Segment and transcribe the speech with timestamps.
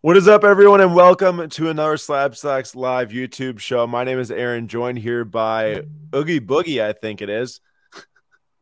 [0.00, 3.84] What is up, everyone, and welcome to another Slab Stocks live YouTube show.
[3.84, 5.82] My name is Aaron, joined here by
[6.14, 7.60] Oogie Boogie, I think it is.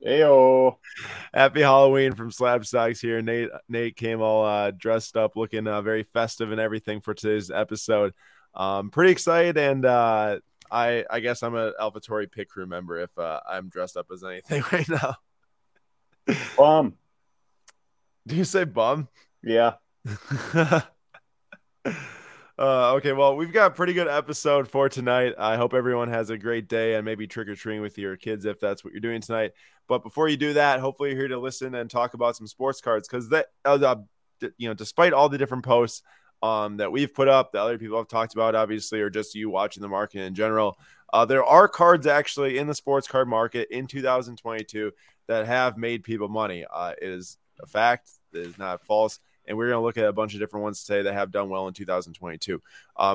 [0.02, 0.78] Heyo.
[1.34, 3.20] Happy Halloween from Slab Stocks here.
[3.20, 7.50] Nate Nate came all uh, dressed up, looking uh, very festive and everything for today's
[7.50, 8.14] episode.
[8.54, 10.38] Um, pretty excited, and uh,
[10.70, 14.24] I I guess I'm an AlphaTauri pit crew member if uh, I'm dressed up as
[14.24, 15.16] anything right now.
[16.56, 16.94] Bum.
[18.26, 19.08] Do you say bum?
[19.42, 19.74] Yeah.
[22.58, 25.34] Uh, okay, well, we've got a pretty good episode for tonight.
[25.38, 28.46] I hope everyone has a great day and maybe trick or treating with your kids
[28.46, 29.52] if that's what you're doing tonight.
[29.88, 32.80] But before you do that, hopefully you're here to listen and talk about some sports
[32.80, 33.96] cards because that, uh,
[34.56, 36.02] you know, despite all the different posts
[36.42, 39.50] um, that we've put up, that other people have talked about, obviously, or just you
[39.50, 40.78] watching the market in general,
[41.12, 44.92] uh, there are cards actually in the sports card market in 2022
[45.28, 46.64] that have made people money.
[46.72, 48.08] Uh, it is a fact.
[48.32, 50.84] It is not false and we're going to look at a bunch of different ones
[50.84, 52.54] today that have done well in 2022.
[52.54, 52.60] Um,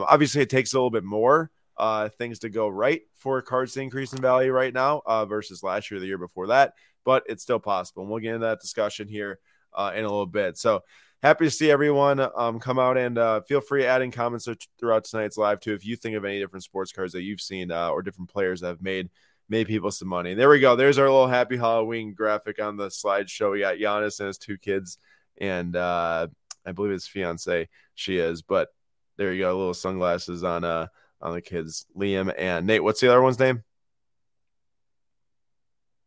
[0.07, 3.81] obviously, it takes a little bit more uh, things to go right for cards to
[3.81, 6.73] increase in value right now uh, versus last year, the year before that,
[7.03, 8.03] but it's still possible.
[8.03, 9.39] And we'll get into that discussion here
[9.73, 10.57] uh, in a little bit.
[10.57, 10.83] So
[11.23, 14.47] happy to see everyone um, come out and uh, feel free adding comments
[14.79, 17.71] throughout tonight's live too if you think of any different sports cards that you've seen
[17.71, 19.09] uh, or different players that have made
[19.49, 20.33] made people some money.
[20.33, 20.75] There we go.
[20.77, 23.51] There's our little happy Halloween graphic on the slideshow.
[23.51, 24.97] We got Giannis and his two kids
[25.41, 26.27] and uh,
[26.65, 27.67] I believe his fiance.
[27.95, 28.69] She is, but
[29.17, 30.87] there you go, little sunglasses on uh
[31.21, 32.83] on the kids, Liam and Nate.
[32.83, 33.63] What's the other one's name?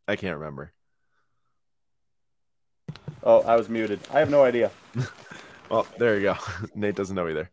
[0.08, 0.72] I can't remember.
[3.22, 4.00] Oh, I was muted.
[4.12, 4.70] I have no idea.
[5.70, 6.36] well, there you go.
[6.74, 7.50] Nate doesn't know either.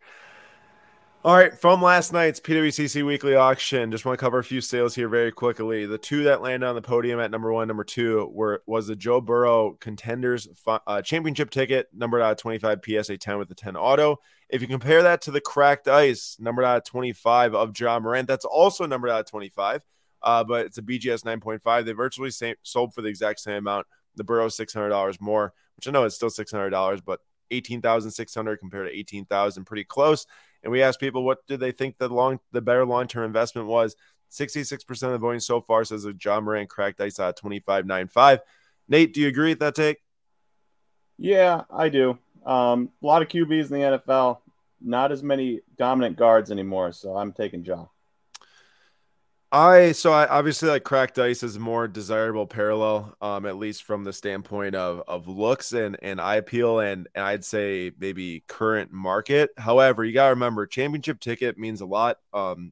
[1.24, 4.96] All right, from last night's PWCC weekly auction, just want to cover a few sales
[4.96, 5.86] here very quickly.
[5.86, 8.96] The two that landed on the podium at number one, number two were was the
[8.96, 13.78] Joe Burrow Contenders uh, Championship ticket, numbered out of 25 PSA 10 with the 10
[13.78, 14.18] auto.
[14.50, 18.28] If you compare that to the Cracked Ice, numbered out of 25 of Ja Morant,
[18.28, 19.84] that's also numbered out of 25,
[20.24, 21.86] uh, but it's a BGS 9.5.
[21.86, 23.86] They virtually same, sold for the exact same amount.
[24.16, 27.20] The Burrow $600 more, which I know is still $600, but
[27.52, 30.26] 18,600 compared to 18,000, pretty close
[30.64, 33.68] and we asked people what did they think the long the better long term investment
[33.68, 33.96] was.
[34.32, 38.40] 66% of the voting so far says that Ja Morant cracked ice at 25.95.
[38.88, 39.98] Nate, do you agree with that take?
[41.18, 42.18] Yeah, I do.
[42.46, 44.40] Um, a lot of QBs in the NFL,
[44.82, 47.86] not as many dominant guards anymore, so I'm taking Ja.
[49.54, 54.06] I so I obviously like cracked ice is more desirable parallel, um, at least from
[54.06, 58.94] the standpoint of of looks and and eye appeal and, and I'd say maybe current
[58.94, 59.50] market.
[59.58, 62.20] However, you gotta remember championship ticket means a lot.
[62.34, 62.72] Um,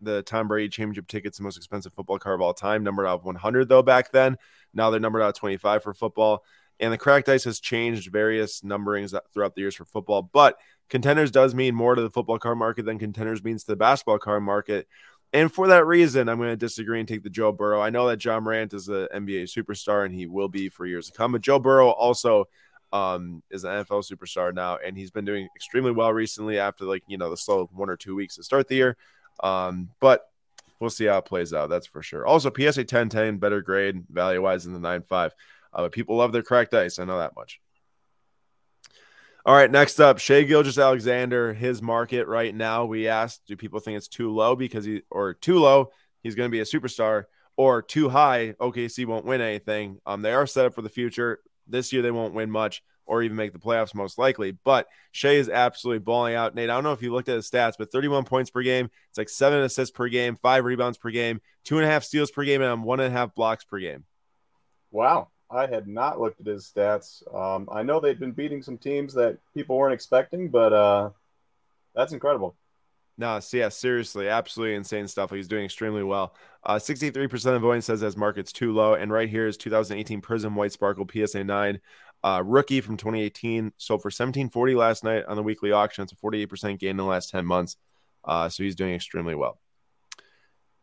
[0.00, 3.20] the Tom Brady championship ticket's the most expensive football card of all time, numbered out
[3.20, 4.38] of 100 though back then.
[4.72, 6.42] Now they're numbered out of 25 for football.
[6.80, 10.58] And the cracked ice has changed various numberings throughout the years for football, but
[10.88, 14.18] contenders does mean more to the football card market than contenders means to the basketball
[14.18, 14.88] card market.
[15.34, 17.82] And for that reason, I'm going to disagree and take the Joe Burrow.
[17.82, 21.08] I know that Ja Morant is an NBA superstar and he will be for years
[21.08, 22.46] to come, but Joe Burrow also
[22.92, 27.02] um, is an NFL superstar now, and he's been doing extremely well recently after like
[27.08, 28.96] you know the slow one or two weeks to start the year.
[29.42, 30.30] Um, but
[30.78, 31.68] we'll see how it plays out.
[31.68, 32.24] That's for sure.
[32.24, 35.10] Also, PSA 1010 better grade value wise than the 9.5.
[35.12, 35.30] Uh,
[35.72, 37.00] but people love their cracked ice.
[37.00, 37.60] I know that much.
[39.46, 43.98] All right, next up, Shai Gilgeous-Alexander, His market right now, we asked, do people think
[43.98, 45.90] it's too low because he or too low?
[46.22, 47.24] He's going to be a superstar,
[47.56, 48.54] or too high?
[48.58, 49.98] OKC won't win anything.
[50.06, 51.40] Um, they are set up for the future.
[51.66, 54.52] This year, they won't win much or even make the playoffs most likely.
[54.52, 56.54] But Shai is absolutely balling out.
[56.54, 58.88] Nate, I don't know if you looked at his stats, but 31 points per game.
[59.10, 62.30] It's like seven assists per game, five rebounds per game, two and a half steals
[62.30, 64.04] per game, and one and a half blocks per game.
[64.90, 65.28] Wow.
[65.50, 67.22] I had not looked at his stats.
[67.34, 71.10] Um, I know they've been beating some teams that people weren't expecting, but uh,
[71.94, 72.56] that's incredible.
[73.16, 75.30] No, so yeah, seriously, absolutely insane stuff.
[75.30, 76.34] He's doing extremely well.
[76.64, 78.94] Uh, 63% of voting says as market's too low.
[78.94, 81.80] And right here is 2018 Prism White Sparkle PSA 9
[82.24, 83.72] uh, rookie from 2018.
[83.76, 86.02] Sold for 1740 last night on the weekly auction.
[86.02, 87.76] It's a 48% gain in the last 10 months.
[88.24, 89.60] Uh, so he's doing extremely well.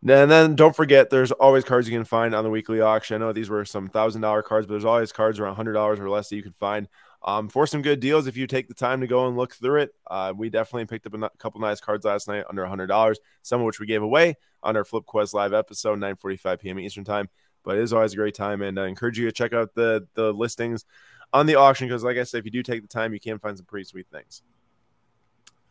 [0.08, 3.22] And then don't forget, there's always cards you can find on the weekly auction.
[3.22, 6.00] I know these were some thousand dollar cards, but there's always cards around hundred dollars
[6.00, 6.88] or less that you can find
[7.24, 9.82] um, for some good deals if you take the time to go and look through
[9.82, 9.96] it.
[10.10, 13.62] Uh, we definitely picked up a couple nice cards last night under hundred dollars, some
[13.62, 16.80] of which we gave away on our Flip Quest live episode, 9:45 p.m.
[16.80, 17.30] Eastern time.
[17.64, 20.08] But it is always a great time, and I encourage you to check out the
[20.16, 20.84] the listings
[21.32, 23.38] on the auction because, like I said, if you do take the time, you can
[23.38, 24.42] find some pretty sweet things.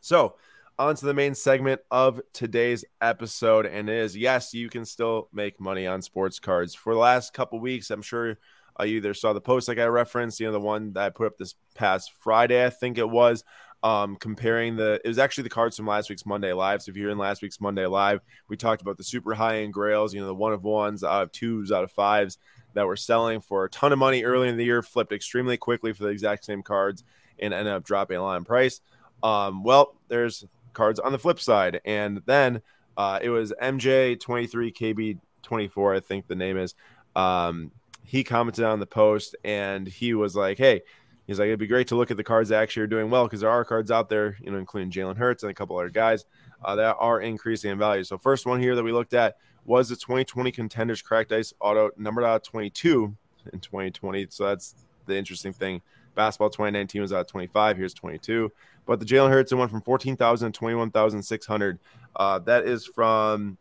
[0.00, 0.36] So
[0.80, 3.66] on to the main segment of today's episode.
[3.66, 6.74] And is yes, you can still make money on sports cards.
[6.74, 8.38] For the last couple weeks, I'm sure
[8.80, 11.10] uh, you either saw the post like I referenced, you know, the one that I
[11.10, 13.44] put up this past Friday, I think it was,
[13.82, 16.80] um, comparing the it was actually the cards from last week's Monday Live.
[16.80, 19.74] So if you're in last week's Monday Live, we talked about the super high end
[19.74, 22.38] grails, you know, the one of ones out of twos out of fives
[22.72, 25.92] that were selling for a ton of money early in the year, flipped extremely quickly
[25.92, 27.04] for the exact same cards
[27.38, 28.80] and ended up dropping a lot in price.
[29.22, 31.80] Um, well, there's cards on the flip side.
[31.84, 32.62] And then
[32.96, 36.74] uh, it was MJ23KB24, I think the name is.
[37.16, 37.72] Um,
[38.04, 40.82] he commented on the post and he was like, Hey,
[41.26, 43.24] he's like, it'd be great to look at the cards that actually are doing well
[43.24, 45.88] because there are cards out there, you know, including Jalen Hurts and a couple other
[45.88, 46.24] guys
[46.64, 48.02] uh, that are increasing in value.
[48.02, 51.90] So, first one here that we looked at was the 2020 Contenders Cracked Ice Auto
[51.96, 53.16] numbered out 22
[53.52, 54.26] in 2020.
[54.30, 54.74] So, that's
[55.06, 55.82] the interesting thing.
[56.14, 57.76] Basketball 2019 was out 25.
[57.76, 58.50] Here's 22.
[58.86, 61.78] But the Jalen Hurts went from 14,000 to 21,600.
[62.16, 63.56] Uh, that is from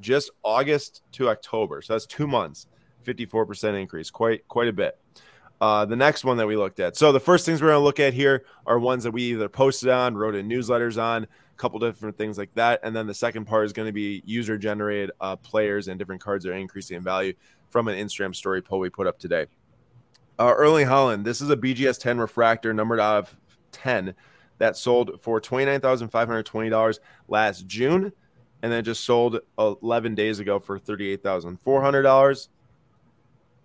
[0.00, 1.82] just August to October.
[1.82, 2.66] So that's two months,
[3.04, 4.98] 54% increase, quite quite a bit.
[5.60, 6.96] Uh, the next one that we looked at.
[6.96, 9.48] So the first things we're going to look at here are ones that we either
[9.48, 12.80] posted on, wrote in newsletters on, a couple different things like that.
[12.82, 16.22] And then the second part is going to be user generated uh, players and different
[16.22, 17.34] cards are increasing in value
[17.68, 19.46] from an Instagram story poll we put up today.
[20.40, 23.36] Uh, Erling Haaland, this is a BGS 10 refractor numbered out of
[23.72, 24.14] 10
[24.56, 26.98] that sold for $29,520
[27.28, 28.10] last June
[28.62, 32.48] and then just sold 11 days ago for $38,400.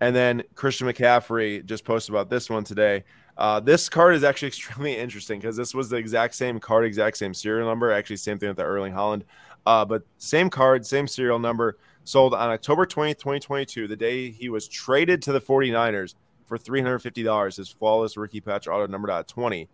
[0.01, 3.05] And then Christian McCaffrey just posted about this one today.
[3.37, 7.15] Uh, this card is actually extremely interesting because this was the exact same card, exact
[7.15, 7.89] same serial number.
[7.89, 9.21] Actually, same thing with the Erling Haaland,
[9.65, 11.77] uh, but same card, same serial number.
[12.03, 16.15] Sold on October 20th, 2022, the day he was traded to the 49ers
[16.45, 17.57] for $350.
[17.57, 19.67] His flawless rookie patch auto numbered out 20.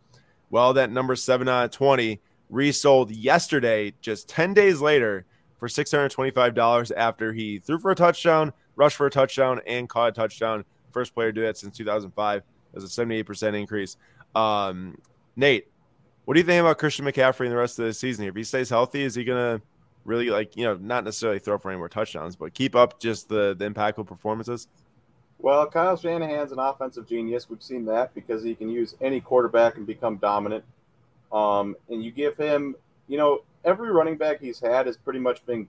[0.49, 2.19] Well, that number 7 out of 20
[2.49, 5.25] resold yesterday, just 10 days later,
[5.57, 10.11] for $625 after he threw for a touchdown, rushed for a touchdown, and caught a
[10.11, 10.65] touchdown.
[10.91, 12.37] First player to do that since 2005.
[12.39, 13.95] It was a 78% increase.
[14.35, 14.97] Um,
[15.35, 15.67] Nate,
[16.25, 18.23] what do you think about Christian McCaffrey in the rest of the season?
[18.23, 18.29] Here?
[18.29, 19.65] If he stays healthy, is he going to
[20.03, 23.29] really, like, you know, not necessarily throw for any more touchdowns, but keep up just
[23.29, 24.67] the, the impactful performances?
[25.41, 27.49] Well, Kyle Shanahan's an offensive genius.
[27.49, 30.63] We've seen that because he can use any quarterback and become dominant.
[31.31, 32.75] Um, and you give him,
[33.07, 35.67] you know, every running back he's had has pretty much been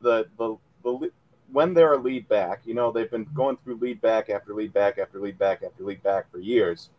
[0.00, 1.10] the the the
[1.52, 2.62] when they're a lead back.
[2.64, 5.84] You know, they've been going through lead back after lead back after lead back after
[5.84, 6.90] lead back for years,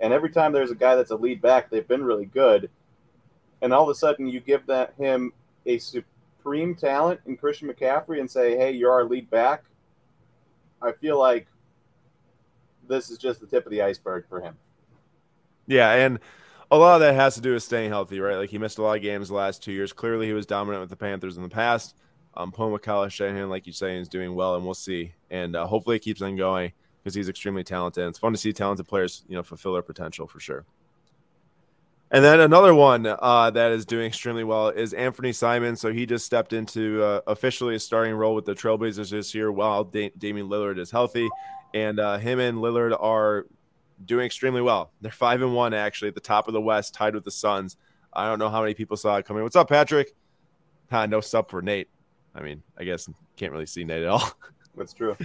[0.00, 2.70] and every time there's a guy that's a lead back, they've been really good.
[3.60, 5.32] And all of a sudden, you give that him
[5.66, 9.64] a supreme talent in Christian McCaffrey and say, "Hey, you're our lead back."
[10.84, 11.46] I feel like
[12.88, 14.56] this is just the tip of the iceberg for him.
[15.66, 16.18] Yeah, and
[16.70, 18.36] a lot of that has to do with staying healthy, right?
[18.36, 19.92] Like he missed a lot of games the last two years.
[19.92, 21.96] Clearly, he was dominant with the Panthers in the past.
[22.36, 25.14] Um, Poma Kyle Shanahan, like you say, is doing well, and we'll see.
[25.30, 26.72] And uh, hopefully, it keeps on going
[27.02, 28.08] because he's extremely talented.
[28.08, 30.64] It's fun to see talented players, you know, fulfill their potential for sure.
[32.10, 35.80] And then another one uh, that is doing extremely well is Anthony Simons.
[35.80, 39.50] So he just stepped into uh, officially a starting role with the Trailblazers this year
[39.50, 41.28] while da- Damian Lillard is healthy.
[41.72, 43.46] And uh, him and Lillard are
[44.04, 44.92] doing extremely well.
[45.00, 47.76] They're five and one actually at the top of the West, tied with the Suns.
[48.12, 49.42] I don't know how many people saw it coming.
[49.42, 50.14] What's up, Patrick?
[50.92, 51.88] Ah, no sub for Nate.
[52.34, 54.30] I mean, I guess can't really see Nate at all.
[54.76, 55.16] That's true.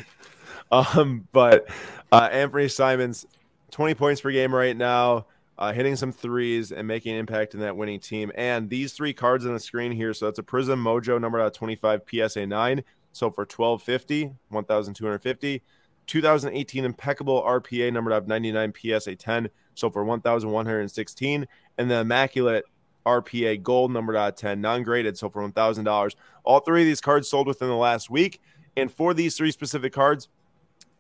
[0.71, 1.67] um, but
[2.11, 3.25] uh, Anthony Simons,
[3.71, 5.27] 20 points per game right now,
[5.59, 8.31] uh, hitting some threes and making an impact in that winning team.
[8.33, 10.13] And these three cards on the screen here.
[10.13, 12.83] So that's a Prism Mojo number out 25 PSA 9.
[13.11, 15.61] So for 1250, 1250.
[16.07, 22.65] 2018 impeccable RPA numbered up 99 PSA 10, so for 1,116, and the immaculate
[23.05, 26.15] RPA gold numbered out 10, non-graded, so for $1,000.
[26.43, 28.41] All three of these cards sold within the last week,
[28.75, 30.29] and for these three specific cards,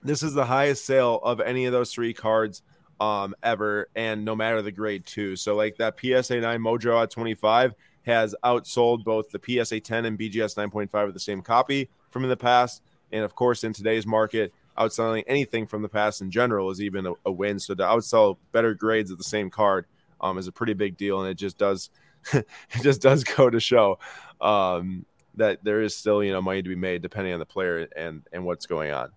[0.03, 2.61] this is the highest sale of any of those three cards
[2.99, 5.35] um, ever, and no matter the grade too.
[5.35, 10.17] So like that PSA 9 Mojo at 25 has outsold both the PSA 10 and
[10.17, 14.05] BGS 9.5 of the same copy from in the past, and of course in today's
[14.05, 17.59] market outselling anything from the past in general is even a, a win.
[17.59, 19.85] So to outsell better grades of the same card
[20.21, 21.89] um, is a pretty big deal, and it just does
[22.33, 22.45] it
[22.81, 23.99] just does go to show
[24.41, 27.87] um, that there is still you know money to be made depending on the player
[27.95, 29.11] and and what's going on.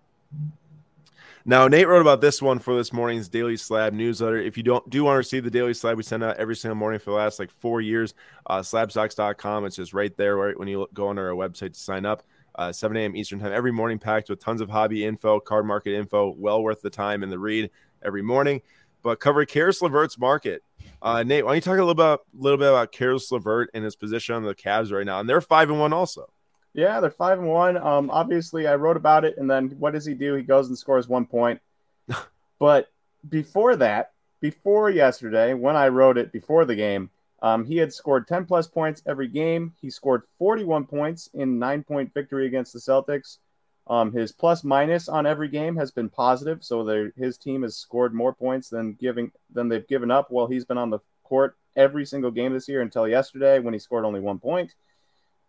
[1.45, 4.37] Now, Nate wrote about this one for this morning's Daily Slab newsletter.
[4.37, 6.75] If you don't do want to receive the Daily Slab, we send out every single
[6.75, 8.13] morning for the last like four years.
[8.45, 9.65] Uh, slabstocks.com.
[9.65, 12.23] It's just right there right when you go on our website to sign up
[12.55, 13.13] uh, 7 a.m.
[13.15, 16.81] Eastern time every morning, packed with tons of hobby info, card market info, well worth
[16.81, 17.69] the time and the read
[18.03, 18.61] every morning.
[19.01, 20.63] But cover Caris LeVert's market.
[21.01, 23.83] Uh, Nate, why don't you talk a little bit, little bit about Caris LeVert and
[23.83, 25.19] his position on the Cavs right now?
[25.19, 26.31] And they're five and one also.
[26.73, 27.77] Yeah, they're five and one.
[27.77, 30.33] Um, obviously, I wrote about it, and then what does he do?
[30.33, 31.61] He goes and scores one point.
[32.59, 32.89] but
[33.29, 34.11] before that,
[34.41, 37.09] before yesterday, when I wrote it before the game,
[37.43, 39.73] um, he had scored 10 plus points every game.
[39.81, 43.37] He scored 41 points in nine point victory against the Celtics.
[43.85, 48.13] Um, his plus minus on every game has been positive, so his team has scored
[48.13, 52.05] more points than giving than they've given up while he's been on the court every
[52.05, 54.73] single game this year until yesterday when he scored only one point.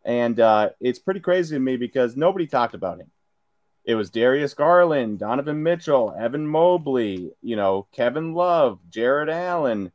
[0.05, 3.11] And uh, it's pretty crazy to me because nobody talked about him.
[3.85, 9.93] It was Darius Garland, Donovan Mitchell, Evan Mobley, you know, Kevin Love, Jarrett Allen.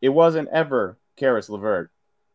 [0.00, 1.90] It wasn't ever Caris LeVert.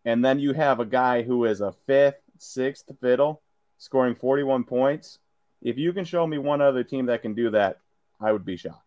[0.05, 3.41] And then you have a guy who is a fifth, sixth fiddle
[3.77, 5.20] scoring 41 points.
[5.62, 7.79] If you can show me one other team that can do that,
[8.20, 8.77] I would be shocked.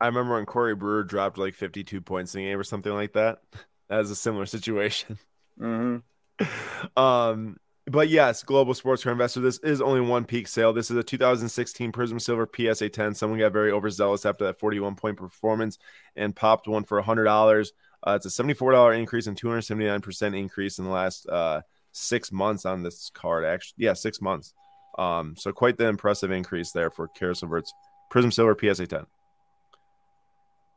[0.00, 3.12] I remember when Corey Brewer dropped like 52 points in a game or something like
[3.14, 3.40] that.
[3.88, 5.16] That was a similar situation.
[5.60, 6.98] Mm-hmm.
[7.00, 7.56] um,
[7.88, 9.40] but yes, Global Sports Car Investor.
[9.40, 10.72] This is only one peak sale.
[10.72, 13.14] This is a 2016 Prism Silver PSA 10.
[13.14, 15.78] Someone got very overzealous after that 41 point performance
[16.16, 17.68] and popped one for $100.
[18.06, 21.60] Uh, it's a $74 increase and 279% increase in the last uh,
[21.92, 23.44] six months on this card.
[23.44, 24.52] Actually, yeah, six months.
[24.98, 27.72] Um, so quite the impressive increase there for Caris LeVert's
[28.10, 29.06] Prism Silver PSA 10.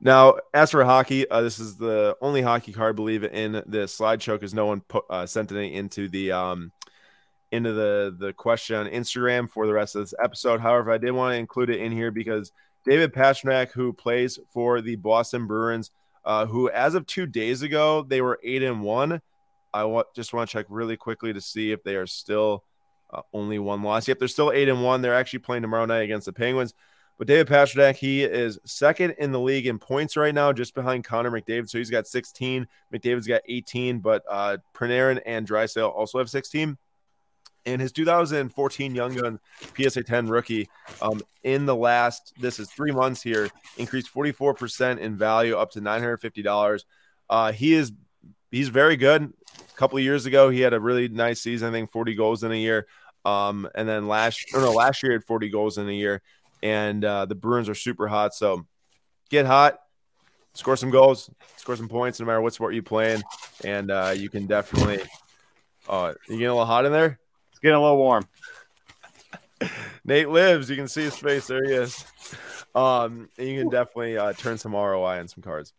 [0.01, 3.97] Now, as for hockey, uh, this is the only hockey card, I believe, in this
[3.97, 6.71] slideshow because no one put, uh, sent any into the um,
[7.51, 10.61] into the the question on Instagram for the rest of this episode.
[10.61, 12.51] However, I did want to include it in here because
[12.85, 15.91] David Pastrnak, who plays for the Boston Bruins,
[16.23, 19.21] uh, who as of two days ago they were eight and one.
[19.73, 22.63] I want just want to check really quickly to see if they are still
[23.11, 24.07] uh, only one loss.
[24.07, 25.01] Yep, they're still eight and one.
[25.01, 26.73] They're actually playing tomorrow night against the Penguins.
[27.19, 31.03] But David Pastrnak, he is second in the league in points right now, just behind
[31.03, 31.69] Connor McDavid.
[31.69, 32.65] So he's got 16.
[32.91, 36.77] McDavid's got 18, but uh, Panarin and Draisaitl also have 16
[37.65, 39.39] and his 2014 Young Gun
[39.77, 40.69] PSA 10 rookie
[41.01, 45.81] um, in the last, this is three months here, increased 44% in value up to
[45.81, 46.83] $950.
[47.29, 47.91] Uh, he is,
[48.51, 49.33] he's very good.
[49.57, 52.43] A couple of years ago, he had a really nice season, I think 40 goals
[52.43, 52.87] in a year.
[53.25, 56.21] Um, and then last, or no, last year he had 40 goals in a year.
[56.61, 58.33] And uh, the Bruins are super hot.
[58.33, 58.65] So
[59.29, 59.79] get hot,
[60.53, 63.21] score some goals, score some points, no matter what sport you playing.
[63.63, 65.01] And uh, you can definitely,
[65.87, 67.19] uh, you getting a little hot in there?
[67.51, 68.27] It's getting a little warm.
[70.05, 70.69] Nate lives.
[70.69, 71.47] You can see his face.
[71.47, 72.05] There he is.
[72.75, 75.73] Um, and you can definitely uh, turn some ROI on some cards.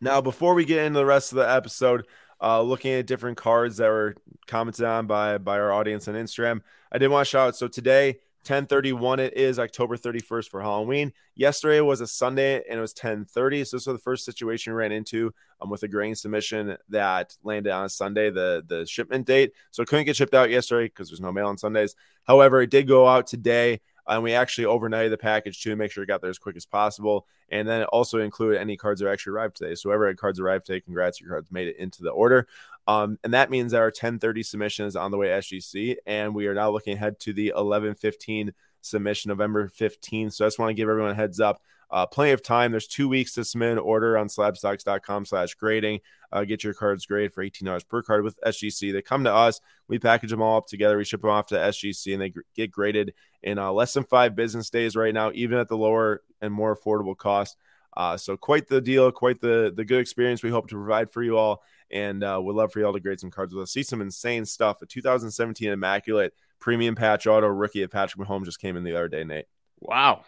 [0.00, 2.06] Now, before we get into the rest of the episode,
[2.40, 4.14] uh, looking at different cards that were
[4.46, 6.60] commented on by by our audience on Instagram,
[6.92, 7.56] I did want to shout out.
[7.56, 11.12] So today, 1031 it is October 31st for Halloween.
[11.34, 13.64] Yesterday was a Sunday and it was 1030.
[13.64, 17.36] So this was the first situation we ran into um, with a grain submission that
[17.42, 19.52] landed on a Sunday, the the shipment date.
[19.70, 21.94] So it couldn't get shipped out yesterday because there's no mail on Sundays.
[22.24, 23.80] However, it did go out today.
[24.06, 26.64] And we actually overnighted the package to make sure it got there as quick as
[26.64, 27.26] possible.
[27.50, 29.74] And then it also included any cards that actually arrived today.
[29.74, 32.48] So whoever had cards arrived today, congrats, your cards made it into the order.
[32.88, 35.96] Um, and that means that our 1030 submission is on the way to SGC.
[36.06, 40.32] And we are now looking ahead to the 1115 submission, November 15th.
[40.32, 41.60] So I just want to give everyone a heads up.
[41.90, 42.70] Uh, plenty of time.
[42.70, 46.00] There's two weeks to submit an order on slabstocks.com slash grading.
[46.32, 48.90] Uh, get your cards graded for $18 per card with SGC.
[48.90, 49.60] They come to us.
[49.86, 50.96] We package them all up together.
[50.96, 54.04] We ship them off to SGC and they gr- get graded in uh, less than
[54.04, 57.56] five business days right now, even at the lower and more affordable cost.
[57.98, 61.22] Uh, so quite the deal, quite the, the good experience we hope to provide for
[61.22, 61.62] you all.
[61.90, 63.72] And uh, we'd love for you all to grade some cards with us.
[63.72, 64.80] See some insane stuff.
[64.82, 69.08] A 2017 Immaculate Premium Patch Auto rookie of Patrick Mahomes just came in the other
[69.08, 69.46] day, Nate.
[69.80, 70.22] Wow.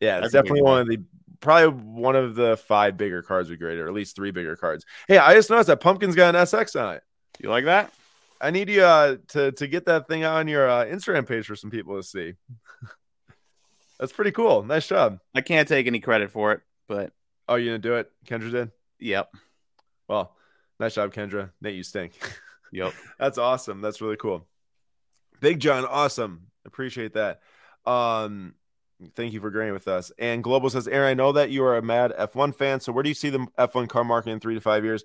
[0.00, 1.02] Yeah, it's definitely one of the
[1.40, 4.84] probably one of the five bigger cards we graded, or at least three bigger cards.
[5.08, 7.02] Hey, I just noticed that Pumpkin's got an SX on it.
[7.40, 7.92] You like that?
[8.40, 11.56] I need you uh, to to get that thing on your uh, Instagram page for
[11.56, 12.34] some people to see.
[13.98, 14.62] That's pretty cool.
[14.62, 15.20] Nice job.
[15.34, 17.12] I can't take any credit for it, but
[17.48, 18.10] oh, you didn't do it?
[18.26, 18.70] Kendra did.
[19.00, 19.30] Yep.
[20.08, 20.34] Well,
[20.80, 21.50] nice job, Kendra.
[21.60, 22.12] Nate, you stink.
[22.72, 22.94] Yep.
[23.16, 23.80] That's awesome.
[23.80, 24.44] That's really cool.
[25.40, 26.48] Big John, awesome.
[26.66, 27.40] Appreciate that.
[27.86, 28.54] Um,
[29.14, 30.10] Thank you for agreeing with us.
[30.18, 32.80] And Global says, Aaron, I know that you are a mad F1 fan.
[32.80, 35.04] So where do you see the F1 car market in three to five years?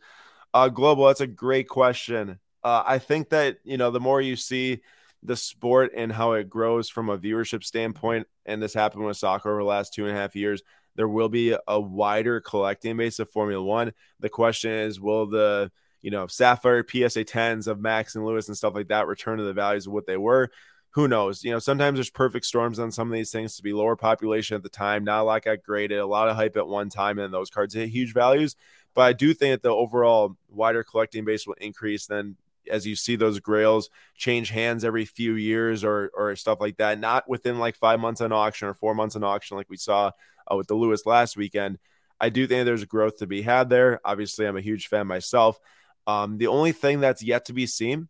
[0.53, 2.39] Uh, Global, that's a great question.
[2.63, 4.81] Uh, I think that, you know, the more you see
[5.23, 9.49] the sport and how it grows from a viewership standpoint, and this happened with soccer
[9.49, 10.61] over the last two and a half years,
[10.95, 13.93] there will be a wider collecting base of Formula One.
[14.19, 15.71] The question is, will the
[16.01, 19.43] you know Sapphire PSA 10s of Max and Lewis and stuff like that return to
[19.43, 20.51] the values of what they were?
[20.91, 21.43] who knows?
[21.43, 24.55] You know, sometimes there's perfect storms on some of these things to be lower population
[24.55, 25.03] at the time.
[25.03, 27.73] Not a lot got graded a lot of hype at one time, and those cards
[27.73, 28.55] hit huge values.
[28.93, 32.07] But I do think that the overall wider collecting base will increase.
[32.07, 32.35] Then
[32.69, 36.99] as you see those grails change hands every few years or or stuff like that,
[36.99, 40.11] not within like five months on auction or four months on auction like we saw
[40.51, 41.77] uh, with the Lewis last weekend.
[42.19, 43.99] I do think there's growth to be had there.
[44.05, 45.59] Obviously, I'm a huge fan myself.
[46.05, 48.09] Um, the only thing that's yet to be seen,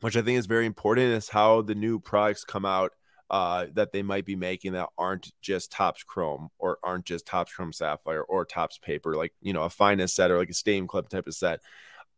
[0.00, 2.92] which I think is very important, is how the new products come out
[3.30, 7.52] uh, that they might be making that aren't just Topps Chrome or aren't just Topps
[7.52, 10.88] Chrome Sapphire or Topps Paper, like you know a finest set or like a Stadium
[10.88, 11.60] Club type of set.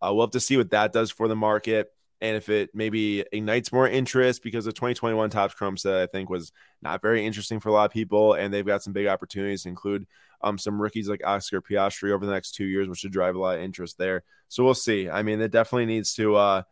[0.01, 1.89] Uh, we'll have to see what that does for the market
[2.23, 6.31] and if it maybe ignites more interest because the 2021 Topps Chrome set I think
[6.31, 9.65] was not very interesting for a lot of people, and they've got some big opportunities
[9.65, 10.07] to include
[10.41, 13.41] um, some rookies like Oscar Piastri over the next two years, which should drive a
[13.41, 14.23] lot of interest there.
[14.49, 15.11] So we'll see.
[15.11, 16.63] I mean, it definitely needs to uh,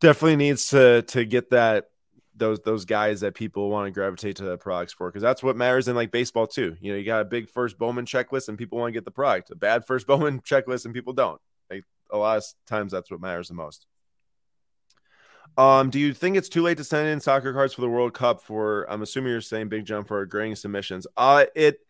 [0.00, 1.86] definitely needs to to get that
[2.36, 5.56] those those guys that people want to gravitate to the products for because that's what
[5.56, 6.76] matters in like baseball too.
[6.82, 9.10] You know, you got a big first Bowman checklist and people want to get the
[9.10, 9.50] product.
[9.50, 11.40] A bad first Bowman checklist and people don't.
[11.70, 13.86] Like a lot of times that's what matters the most.
[15.58, 18.14] Um, do you think it's too late to send in soccer cards for the World
[18.14, 21.06] Cup for I'm assuming you're saying big jump for agreeing submissions.
[21.16, 21.80] Uh it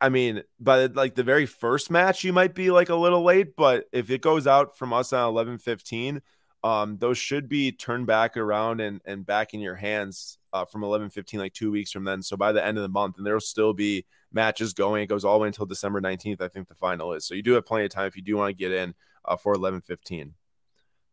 [0.00, 3.56] I mean, but like the very first match, you might be like a little late,
[3.56, 6.20] but if it goes out from us on 11 15,
[6.62, 10.84] um, those should be turned back around and, and back in your hands uh, from
[10.84, 12.22] 11 15, like two weeks from then.
[12.22, 15.02] So by the end of the month, and there'll still be matches going.
[15.02, 17.24] It goes all the way until December 19th, I think the final is.
[17.26, 19.36] So you do have plenty of time if you do want to get in uh,
[19.36, 20.34] for 11 15.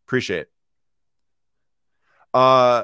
[0.06, 0.55] Appreciate it.
[2.36, 2.84] Uh,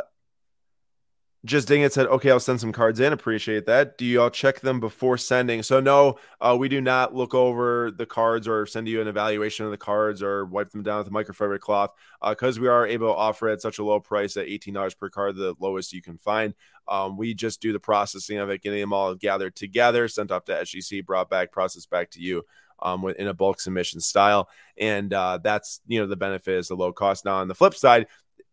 [1.44, 3.12] just ding it said, okay, I'll send some cards in.
[3.12, 3.98] Appreciate that.
[3.98, 5.62] Do you all check them before sending?
[5.64, 9.66] So, no, uh, we do not look over the cards or send you an evaluation
[9.66, 11.92] of the cards or wipe them down with a microfiber cloth
[12.26, 15.10] because uh, we are able to offer at such a low price at $18 per
[15.10, 16.54] card, the lowest you can find.
[16.88, 20.46] Um, we just do the processing of it, getting them all gathered together, sent off
[20.46, 22.44] to SGC, brought back, processed back to you.
[22.84, 26.76] Um, in a bulk submission style, and uh, that's you know the benefit is the
[26.76, 27.26] low cost.
[27.26, 28.08] Now on the flip side,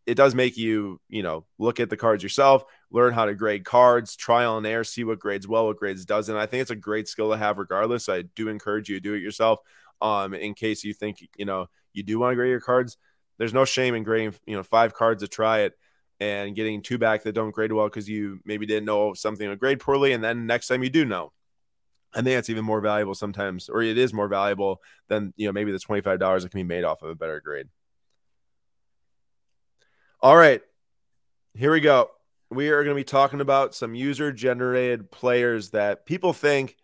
[0.08, 3.66] it does make you, you know, look at the cards yourself, learn how to grade
[3.66, 6.34] cards, trial and error, see what grades well, what grades doesn't.
[6.34, 8.08] I think it's a great skill to have regardless.
[8.08, 9.60] I do encourage you to do it yourself.
[10.00, 12.96] Um, in case you think, you know, you do want to grade your cards.
[13.36, 15.74] There's no shame in grading, you know, five cards to try it
[16.20, 19.58] and getting two back that don't grade well because you maybe didn't know something would
[19.58, 20.12] grade poorly.
[20.12, 21.32] And then next time you do know.
[22.14, 25.52] I think that's even more valuable sometimes, or it is more valuable than, you know,
[25.52, 27.66] maybe the $25 that can be made off of a better grade.
[30.20, 30.60] All right.
[31.54, 32.10] Here we go.
[32.50, 36.76] We are going to be talking about some user generated players that people think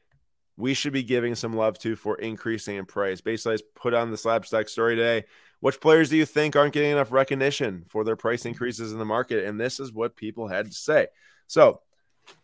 [0.57, 3.21] we should be giving some love to for increasing in price.
[3.21, 5.25] Basically, I put on the Slab Stocks story today.
[5.59, 9.05] Which players do you think aren't getting enough recognition for their price increases in the
[9.05, 9.47] market?
[9.47, 11.09] And this is what people had to say.
[11.49, 11.81] So,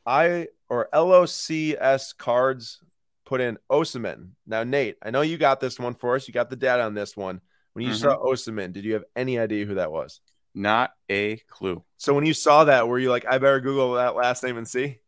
[0.05, 2.83] I or LOCS cards
[3.27, 4.31] put in Osimhen.
[4.45, 6.27] Now, Nate, I know you got this one for us.
[6.27, 7.43] You got the data on this one.
[7.75, 8.01] When you mm-hmm.
[8.01, 10.21] saw Osimhen, did you have any idea who that was?
[10.55, 11.83] Not a clue.
[11.97, 14.67] So when you saw that, were you like, I better Google that last name and
[14.67, 14.99] see?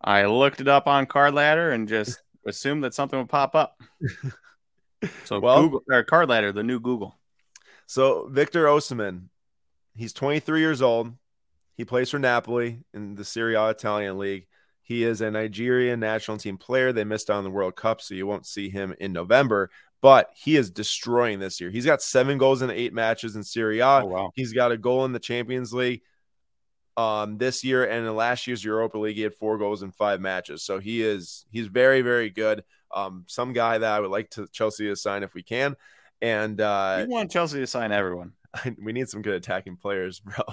[0.00, 3.80] I looked it up on Card Ladder and just assumed that something would pop up.
[5.24, 7.18] So well, Google or Card Ladder, the new Google.
[7.86, 9.24] So Victor Osimhen,
[9.96, 11.12] he's 23 years old.
[11.76, 14.46] He plays for Napoli in the Serie A Italian League.
[14.82, 16.92] He is a Nigerian national team player.
[16.92, 20.30] They missed out on the World Cup, so you won't see him in November but
[20.36, 21.70] he is destroying this year.
[21.70, 24.02] He's got seven goals in eight matches in Serie A.
[24.02, 24.30] Oh, wow.
[24.34, 26.02] He's got a goal in the Champions League
[26.96, 30.20] um, this year, and in last year's Europa League, he had four goals in five
[30.20, 30.64] matches.
[30.64, 32.64] So he is he's very very good.
[32.90, 35.76] Um, some guy that I would like to Chelsea to sign if we can.
[36.20, 38.32] And uh, you want Chelsea to sign everyone.
[38.82, 40.44] we need some good attacking players, bro.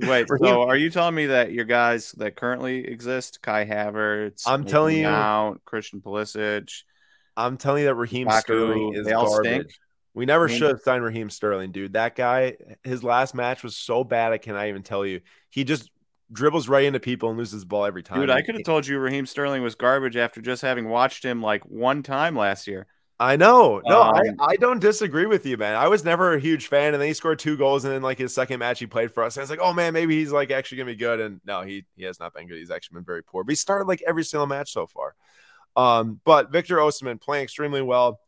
[0.00, 4.64] Wait, so are you telling me that your guys that currently exist, Kai Havertz, I'm
[4.64, 6.84] telling you, out Christian Pulisic,
[7.38, 9.46] I'm telling you that Raheem Baku, Sterling is garbage.
[9.46, 9.70] Stink.
[10.14, 11.92] We never should have signed Raheem Sterling, dude.
[11.92, 15.20] That guy, his last match was so bad, I cannot even tell you.
[15.48, 15.90] He just
[16.32, 18.20] dribbles right into people and loses the ball every time.
[18.20, 21.40] Dude, I could have told you Raheem Sterling was garbage after just having watched him
[21.40, 22.88] like one time last year.
[23.20, 23.80] I know.
[23.84, 25.74] No, um, I, I don't disagree with you, man.
[25.74, 28.18] I was never a huge fan, and then he scored two goals, and then like
[28.18, 30.30] his second match he played for us, and I was like, oh man, maybe he's
[30.30, 31.20] like actually gonna be good.
[31.20, 32.58] And no, he he has not been good.
[32.58, 33.42] He's actually been very poor.
[33.42, 35.14] But he started like every single match so far.
[35.78, 38.18] Um, but Victor Osimhen playing extremely well.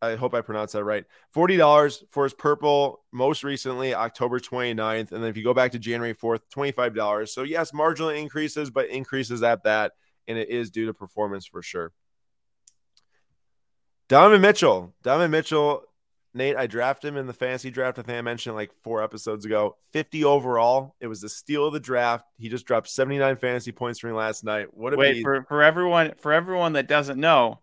[0.00, 1.04] I hope I pronounced that right.
[1.36, 5.12] $40 for his purple most recently, October 29th.
[5.12, 7.28] And then if you go back to January 4th, $25.
[7.28, 9.92] So, yes, marginal increases, but increases at that.
[10.26, 11.92] And it is due to performance for sure.
[14.08, 14.94] Donovan Mitchell.
[15.02, 15.82] Donovan Mitchell
[16.34, 17.98] Nate, I drafted him in the fantasy draft.
[17.98, 19.76] I think I mentioned like four episodes ago.
[19.92, 20.94] 50 overall.
[21.00, 22.26] It was the steal of the draft.
[22.36, 24.72] He just dropped 79 fantasy points for me last night.
[24.72, 27.60] What wait for, for everyone for everyone that doesn't know,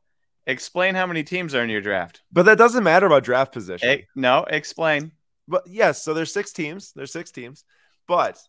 [0.48, 2.22] Explain how many teams are in your draft.
[2.32, 3.90] But that doesn't matter about draft position.
[3.90, 5.12] Hey, no, explain.
[5.48, 6.92] But yes, so there's six teams.
[6.96, 7.64] There's six teams,
[8.08, 8.40] but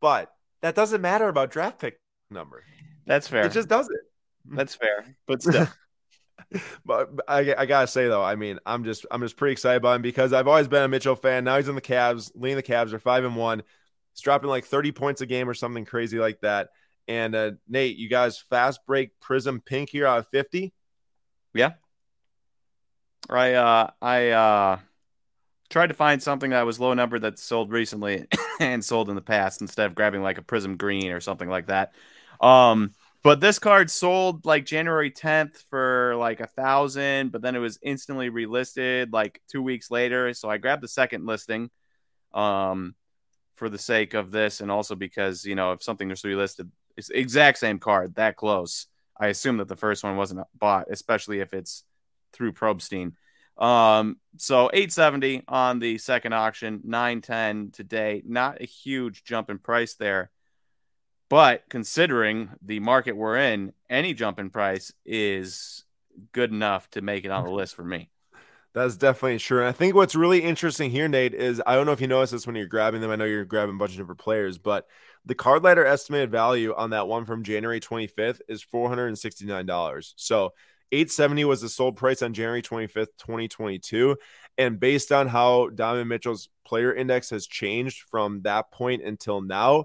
[0.00, 0.32] but
[0.62, 2.64] that doesn't matter about draft pick number.
[3.06, 3.46] That's fair.
[3.46, 4.00] It just doesn't.
[4.46, 5.16] That's fair.
[5.26, 5.68] But still.
[6.84, 9.96] But I, I gotta say though, I mean, I'm just I'm just pretty excited about
[9.96, 11.44] him because I've always been a Mitchell fan.
[11.44, 13.62] Now he's in the Cavs, leading the Cavs are five and one.
[14.12, 16.70] He's dropping like 30 points a game or something crazy like that.
[17.08, 20.72] And uh, Nate, you guys fast break Prism Pink here out of 50.
[21.52, 21.72] Yeah.
[23.28, 24.78] I uh I uh
[25.70, 28.26] tried to find something that was low number that's sold recently
[28.60, 31.66] and sold in the past instead of grabbing like a Prism Green or something like
[31.66, 31.94] that.
[32.40, 32.92] Um
[33.24, 37.78] but this card sold like January 10th for like a thousand, but then it was
[37.82, 40.34] instantly relisted like two weeks later.
[40.34, 41.70] So I grabbed the second listing
[42.34, 42.94] um,
[43.54, 47.08] for the sake of this, and also because you know if something is relisted, it's
[47.08, 48.88] exact same card that close.
[49.18, 51.82] I assume that the first one wasn't bought, especially if it's
[52.34, 53.12] through Probstein.
[53.56, 58.22] Um, so 870 on the second auction, 910 today.
[58.26, 60.30] Not a huge jump in price there.
[61.28, 65.84] But considering the market we're in, any jump in price is
[66.32, 68.10] good enough to make it on the list for me.
[68.74, 69.60] That's definitely true.
[69.60, 72.32] And I think what's really interesting here, Nate, is I don't know if you noticed
[72.32, 73.10] this when you're grabbing them.
[73.10, 74.88] I know you're grabbing a bunch of different players, but
[75.24, 80.12] the card ladder estimated value on that one from January 25th is $469.
[80.16, 80.52] So
[80.90, 84.16] 870 was the sold price on January 25th, 2022.
[84.58, 89.84] And based on how Donovan Mitchell's player index has changed from that point until now,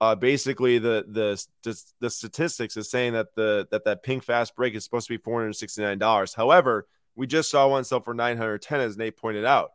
[0.00, 4.74] uh, basically the, the the statistics is saying that the that that pink fast break
[4.74, 6.34] is supposed to be four hundred sixty nine dollars.
[6.34, 9.70] However, we just saw one sell for nine hundred ten, as Nate pointed out.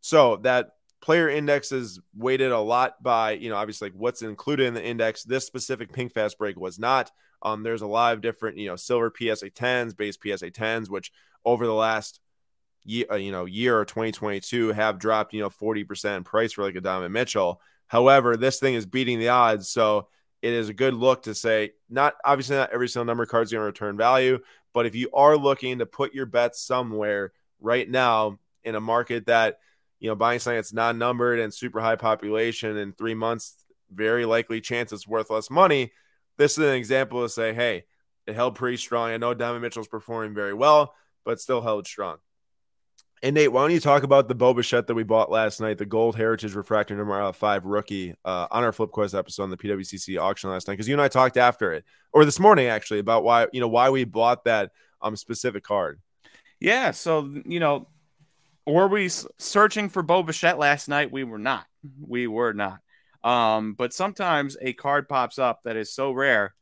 [0.00, 4.66] So that player index is weighted a lot by you know obviously like what's included
[4.66, 5.24] in the index.
[5.24, 7.10] This specific pink fast break was not.
[7.40, 11.10] Um, there's a lot of different you know silver PSA tens, base PSA tens, which
[11.44, 12.20] over the last
[12.84, 16.64] year uh, you know year or 2022 have dropped you know 40% in price for
[16.64, 17.62] like a Donovan Mitchell.
[17.88, 19.68] However, this thing is beating the odds.
[19.68, 20.08] So
[20.40, 23.50] it is a good look to say, not obviously not every single number of cards
[23.50, 24.38] going to return value,
[24.72, 29.26] but if you are looking to put your bets somewhere right now in a market
[29.26, 29.58] that,
[29.98, 33.54] you know, buying something that's non numbered and super high population in three months,
[33.92, 35.92] very likely chance it's worth less money.
[36.36, 37.84] This is an example to say, hey,
[38.26, 39.10] it held pretty strong.
[39.10, 42.18] I know Donovan Mitchell's performing very well, but still held strong.
[43.22, 45.78] And Nate, why don't you talk about the Bo Bichette that we bought last night,
[45.78, 49.56] the Gold Heritage Refractor number five rookie uh, on our Flip Quest episode on the
[49.56, 50.74] PWCC auction last night?
[50.74, 53.68] Because you and I talked after it, or this morning actually, about why you know
[53.68, 54.70] why we bought that
[55.02, 56.00] um specific card.
[56.60, 57.88] Yeah, so you know,
[58.66, 61.10] were we searching for Bo Bichette last night?
[61.10, 61.66] We were not.
[62.00, 62.78] We were not.
[63.24, 66.54] Um, but sometimes a card pops up that is so rare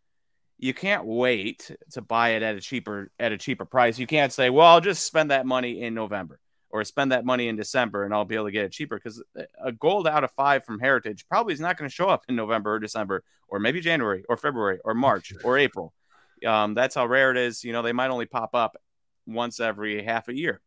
[0.59, 3.99] you can't wait to buy it at a cheaper at a cheaper price.
[3.99, 7.49] You can't say, "Well, I'll just spend that money in November." Or spend that money
[7.49, 9.23] in December and I'll be able to get it cheaper because
[9.63, 12.37] a gold out of five from Heritage probably is not going to show up in
[12.37, 15.93] November or December or maybe January or February or March or April.
[16.45, 17.65] Um, that's how rare it is.
[17.65, 18.77] You know, they might only pop up
[19.27, 20.61] once every half a year,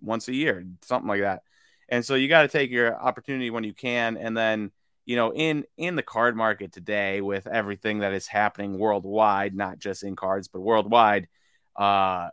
[0.00, 1.42] once a year, something like that.
[1.88, 4.16] And so you got to take your opportunity when you can.
[4.16, 4.70] And then,
[5.04, 9.78] you know, in in the card market today, with everything that is happening worldwide, not
[9.78, 11.28] just in cards but worldwide,
[11.76, 12.28] uh,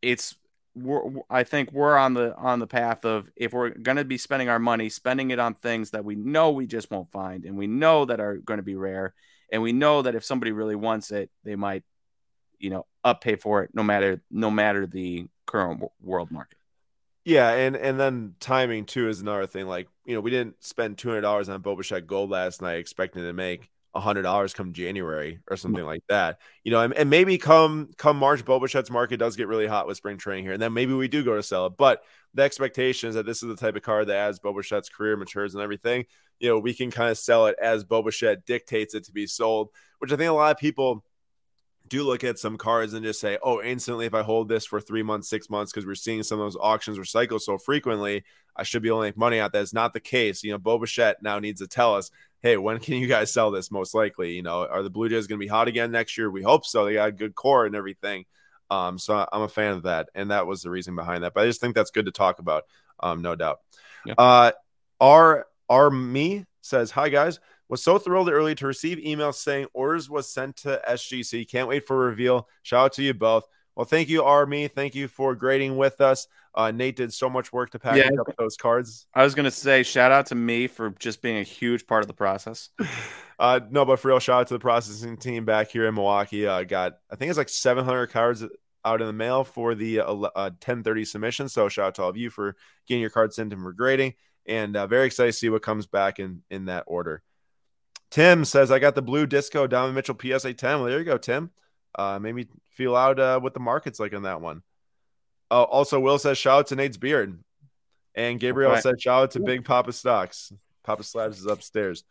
[0.00, 0.34] it's
[0.76, 4.18] we're, I think we're on the on the path of if we're going to be
[4.18, 7.56] spending our money, spending it on things that we know we just won't find, and
[7.56, 9.14] we know that are going to be rare,
[9.50, 11.82] and we know that if somebody really wants it, they might,
[12.58, 16.58] you know, up pay for it, no matter no matter the current world market.
[17.24, 19.66] Yeah, and and then timing too is another thing.
[19.66, 22.78] Like you know, we didn't spend two hundred dollars on Bo Bichette Gold last night,
[22.78, 26.40] expecting to make hundred dollars come January or something like that.
[26.64, 29.86] You know, and, and maybe come come March, Bo Bichette's market does get really hot
[29.86, 31.74] with spring training here, and then maybe we do go to sell it.
[31.76, 32.02] But
[32.34, 35.16] the expectation is that this is the type of card that as Bo Bichette's career
[35.16, 36.04] matures and everything,
[36.38, 39.26] you know, we can kind of sell it as Bo Bichette dictates it to be
[39.26, 41.04] sold, which I think a lot of people
[41.88, 44.80] do look at some cards and just say, oh, instantly, if I hold this for
[44.80, 48.24] three months, six months, because we're seeing some of those auctions recycle so frequently,
[48.56, 49.52] I should be able to make money out.
[49.52, 50.42] That's not the case.
[50.42, 52.10] You know, Bo Bichette now needs to tell us,
[52.46, 53.70] hey, when can you guys sell this?
[53.70, 56.30] Most likely, you know, are the Blue Jays going to be hot again next year?
[56.30, 56.84] We hope so.
[56.84, 58.24] They got a good core and everything.
[58.70, 61.34] Um, so I'm a fan of that, and that was the reason behind that.
[61.34, 62.64] But I just think that's good to talk about,
[63.00, 63.60] um, no doubt.
[64.04, 64.14] Yeah.
[64.16, 64.52] Uh,
[65.00, 70.08] our our me says, hi guys, was so thrilled early to receive emails saying orders
[70.08, 71.48] was sent to SGC.
[71.48, 72.48] Can't wait for reveal.
[72.62, 73.44] Shout out to you both.
[73.74, 74.68] Well, thank you, Army.
[74.68, 76.28] Thank you for grading with us.
[76.56, 78.08] Uh, Nate did so much work to pack yeah.
[78.18, 79.06] up those cards.
[79.14, 82.02] I was going to say, shout out to me for just being a huge part
[82.02, 82.70] of the process.
[83.38, 86.46] uh, no, but for real, shout out to the processing team back here in Milwaukee.
[86.46, 88.42] Uh, got, I think it's like 700 cards
[88.86, 91.48] out in the mail for the uh, 1030 submission.
[91.48, 94.14] So shout out to all of you for getting your cards sent and for grading,
[94.46, 97.22] and uh, very excited to see what comes back in in that order.
[98.10, 101.18] Tim says, "I got the blue disco Donovan Mitchell PSA 10." Well, there you go,
[101.18, 101.50] Tim.
[101.98, 104.62] Uh, made me feel out uh, what the market's like on that one.
[105.50, 107.38] Uh, also, Will says, "Shout out to Nate's beard,"
[108.14, 108.80] and Gabriel okay.
[108.80, 112.04] said, "Shout out to Big Papa Stocks." Papa Slabs is upstairs.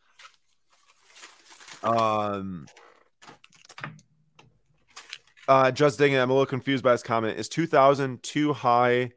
[1.83, 2.67] Um,
[5.47, 6.17] uh, just digging.
[6.17, 7.39] I'm a little confused by his comment.
[7.39, 9.11] Is 2000 too high?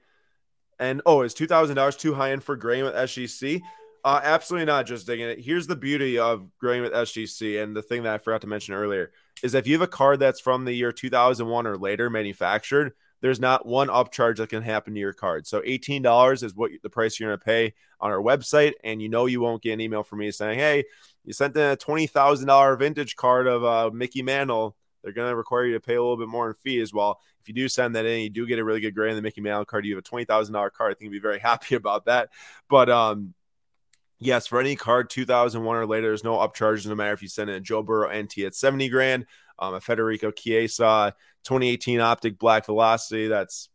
[0.79, 3.61] And oh, is two thousand dollars too high in for grain with SGC?
[4.05, 4.87] Uh, absolutely not.
[4.87, 5.41] Just digging it.
[5.41, 8.75] Here's the beauty of grain with SGC, and the thing that I forgot to mention
[8.75, 9.11] earlier
[9.43, 13.41] is if you have a card that's from the year 2001 or later manufactured, there's
[13.41, 15.47] not one upcharge that can happen to your card.
[15.47, 18.75] So $18 is what the price you're going to pay on our website.
[18.85, 20.85] And you know you won't get an email from me saying, hey,
[21.25, 24.77] you sent in a $20,000 vintage card of uh, Mickey Mantle.
[25.03, 27.21] They're going to require you to pay a little bit more in fee as well.
[27.41, 29.23] If you do send that in, you do get a really good grade in the
[29.23, 29.87] Mickey Mantle card.
[29.87, 30.91] You have a $20,000 card.
[30.91, 32.31] I think you'd be very happy about that.
[32.69, 33.35] But um,
[34.19, 37.51] yes, for any card 2001 or later, there's no upcharges no matter if you send
[37.51, 39.27] in a Joe Burrow NT at 70 grand,
[39.59, 41.15] um, a Federico Chiesa
[41.49, 43.27] 2018 Optic Black Velocity.
[43.27, 43.71] That's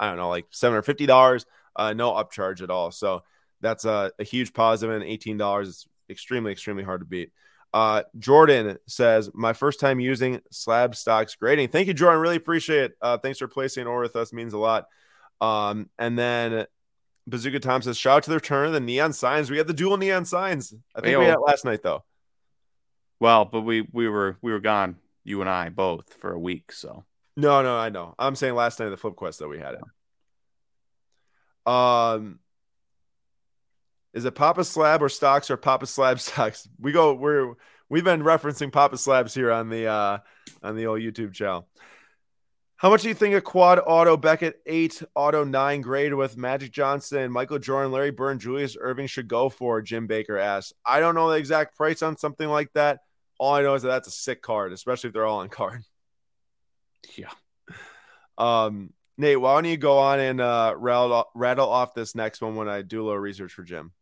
[0.00, 1.46] I don't know, like seven or fifty dollars.
[1.76, 2.90] Uh, no upcharge at all.
[2.90, 3.22] So
[3.60, 7.30] that's a, a huge positive, and eighteen dollars is extremely, extremely hard to beat.
[7.72, 11.68] Uh, Jordan says, "My first time using slab stocks grading.
[11.68, 12.20] Thank you, Jordan.
[12.20, 12.92] Really appreciate it.
[13.00, 14.32] Uh, thanks for placing an order with us.
[14.32, 14.86] Means a lot."
[15.40, 16.66] Um, and then
[17.28, 19.52] Bazooka Tom says, "Shout out to the return of the neon signs.
[19.52, 20.74] We had the dual neon signs.
[20.96, 22.02] I think we had last night though."
[23.20, 26.70] Well, but we we were we were gone you and I both for a week.
[26.72, 27.04] So
[27.36, 28.14] no, no, I know.
[28.18, 29.80] I'm saying last night of the flip quest that we had it.
[31.70, 32.38] Um,
[34.12, 36.68] is it Papa Slab or stocks or Papa Slab stocks?
[36.78, 37.14] We go.
[37.14, 37.54] We're
[37.88, 40.18] we've been referencing Papa Slabs here on the uh
[40.62, 41.68] on the old YouTube channel.
[42.76, 46.70] How much do you think a quad auto Beckett 8 auto 9 grade with Magic
[46.70, 49.80] Johnson, Michael Jordan, Larry Bird, Julius Erving should go for?
[49.80, 50.74] Jim Baker asked.
[50.84, 52.98] I don't know the exact price on something like that.
[53.38, 55.82] All I know is that that's a sick card, especially if they're all on card.
[57.18, 57.28] Yeah.
[58.38, 62.56] Um, Nate, why don't you go on and uh, rattle, rattle off this next one
[62.56, 63.92] when I do a little research for Jim?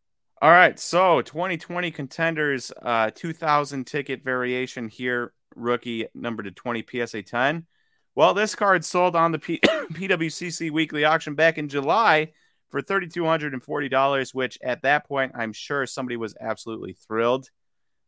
[0.40, 0.78] All right.
[0.78, 7.66] So 2020 contenders, uh, 2000 ticket variation here, rookie number to 20 PSA 10.
[8.14, 12.32] Well, this card sold on the P- PWCC weekly auction back in July
[12.70, 17.48] for $3,240, which at that point, I'm sure somebody was absolutely thrilled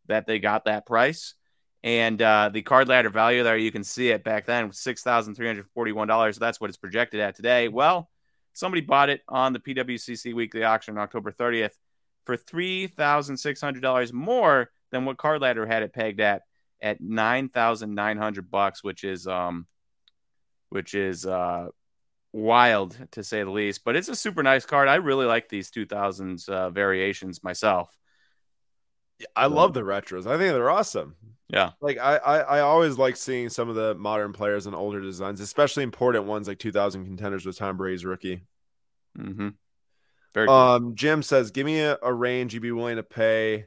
[0.06, 1.34] that they got that price.
[1.82, 6.38] And uh, the card ladder value there, you can see it back then, $6,341.
[6.38, 7.68] That's what it's projected at today.
[7.68, 8.08] Well,
[8.54, 11.72] somebody bought it on the PWCC weekly auction on October 30th
[12.24, 16.42] for $3,600 more than what card ladder had it pegged at
[16.80, 19.66] at 9,900 bucks, which is um
[20.70, 21.68] which is uh
[22.32, 24.88] wild to say the least, but it's a super nice card.
[24.88, 27.96] I really like these 2000s uh, variations myself.
[29.36, 30.26] I love the retros.
[30.26, 31.16] I think they're awesome.
[31.48, 31.70] Yeah.
[31.80, 35.40] Like I, I, I always like seeing some of the modern players and older designs,
[35.40, 38.42] especially important ones like 2000 contenders with Tom Brady's rookie.
[39.18, 39.48] Mm-hmm.
[40.32, 43.66] Very um, Jim says, "Give me a, a, range you'd be willing to pay."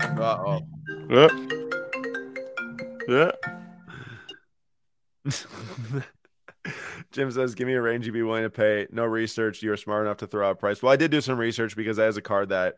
[0.00, 0.60] Uh oh.
[1.10, 1.28] Yeah.
[3.08, 3.32] Yeah.
[7.10, 9.60] Jim says, "Give me a range you'd be willing to pay." No research.
[9.60, 10.80] You're smart enough to throw out a price.
[10.80, 12.76] Well, I did do some research because I has a card that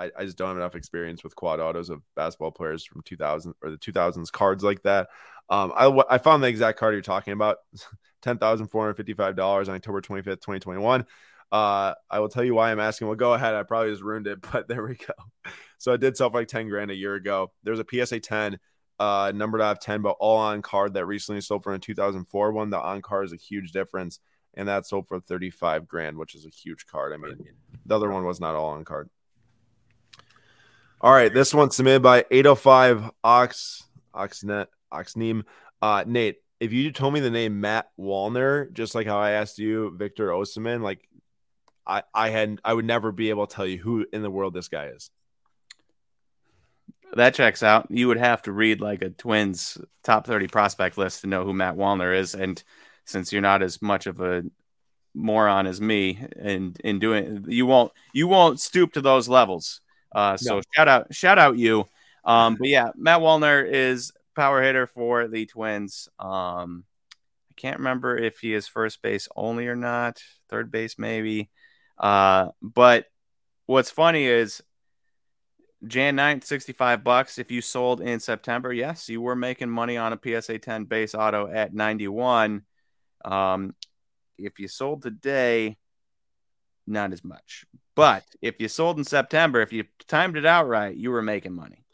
[0.00, 3.54] I, I just don't have enough experience with quad autos of basketball players from 2000
[3.62, 5.08] or the 2000s cards like that.
[5.50, 7.58] Um, I, I found the exact card you're talking about,
[8.22, 11.04] $10,455 on October 25th, 2021.
[11.52, 13.08] Uh, I will tell you why I'm asking.
[13.08, 13.54] Well, go ahead.
[13.54, 15.50] I probably just ruined it, but there we go.
[15.78, 17.52] So I did sell for like 10 grand a year ago.
[17.62, 18.58] There's a PSA 10,
[18.98, 22.52] uh, numbered out of 10, but all on card that recently sold for a 2004
[22.52, 22.70] one.
[22.70, 24.20] The on card is a huge difference,
[24.54, 27.12] and that sold for 35 grand, which is a huge card.
[27.12, 27.36] I mean,
[27.84, 29.10] the other one was not all on card.
[31.02, 33.84] All right, this one submitted by 805 Ox
[34.14, 35.44] Oxnet Oxneem.
[35.80, 39.58] Uh, Nate, if you told me the name Matt Wallner, just like how I asked
[39.58, 41.08] you Victor Osimhen, like
[41.86, 44.52] I I had I would never be able to tell you who in the world
[44.52, 45.10] this guy is.
[47.14, 47.86] That checks out.
[47.90, 51.54] You would have to read like a Twins top 30 prospect list to know who
[51.54, 52.34] Matt Wallner is.
[52.34, 52.62] And
[53.06, 54.42] since you're not as much of a
[55.14, 59.80] moron as me and in doing you won't you won't stoop to those levels.
[60.12, 60.62] Uh, so no.
[60.74, 61.86] shout out, shout out you.
[62.24, 66.08] Um, but yeah, Matt Wallner is power hitter for the Twins.
[66.18, 66.84] Um,
[67.50, 71.50] I can't remember if he is first base only or not, third base maybe.
[71.98, 73.06] Uh, but
[73.66, 74.62] what's funny is
[75.86, 77.38] Jan 9th, 65 bucks.
[77.38, 81.14] If you sold in September, yes, you were making money on a PSA 10 base
[81.14, 82.62] auto at 91.
[83.24, 83.74] Um,
[84.38, 85.78] if you sold today,
[86.86, 87.64] not as much.
[88.00, 91.52] But if you sold in September, if you timed it out right, you were making
[91.52, 91.84] money.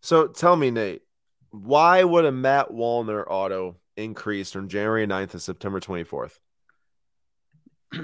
[0.00, 1.02] So tell me, Nate,
[1.50, 6.38] why would a Matt Wallner auto increase from January 9th to September 24th?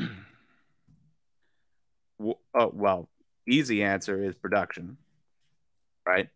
[2.21, 3.09] oh, well,
[3.47, 4.97] easy answer is production,
[6.05, 6.29] right?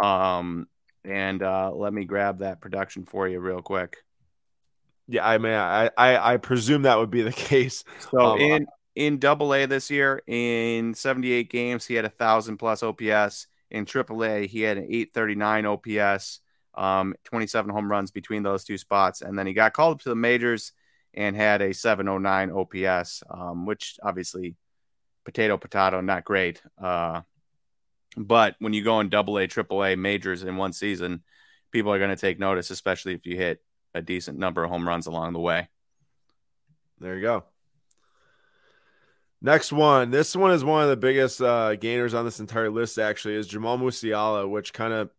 [0.00, 0.68] Um,
[1.04, 3.96] and uh, let me grab that production for you real quick.
[5.08, 7.82] Yeah, I mean, I I, I presume that would be the case.
[8.12, 12.56] So um, in in Double A this year, in 78 games, he had a thousand
[12.56, 13.46] plus OPS.
[13.70, 16.40] In Triple A, he had an 839 OPS,
[16.74, 20.08] um, 27 home runs between those two spots, and then he got called up to
[20.08, 20.72] the majors
[21.14, 24.56] and had a 709 OPS, um, which obviously
[25.24, 26.60] potato potato, not great.
[26.82, 27.20] Uh,
[28.16, 31.22] but when you go in Double A, Triple A majors in one season,
[31.70, 33.62] people are going to take notice, especially if you hit
[33.94, 35.68] a decent number of home runs along the way.
[36.98, 37.44] There you go.
[39.40, 40.10] Next one.
[40.10, 43.46] This one is one of the biggest uh, gainers on this entire list, actually, is
[43.46, 45.10] Jamal Musiala, which kind of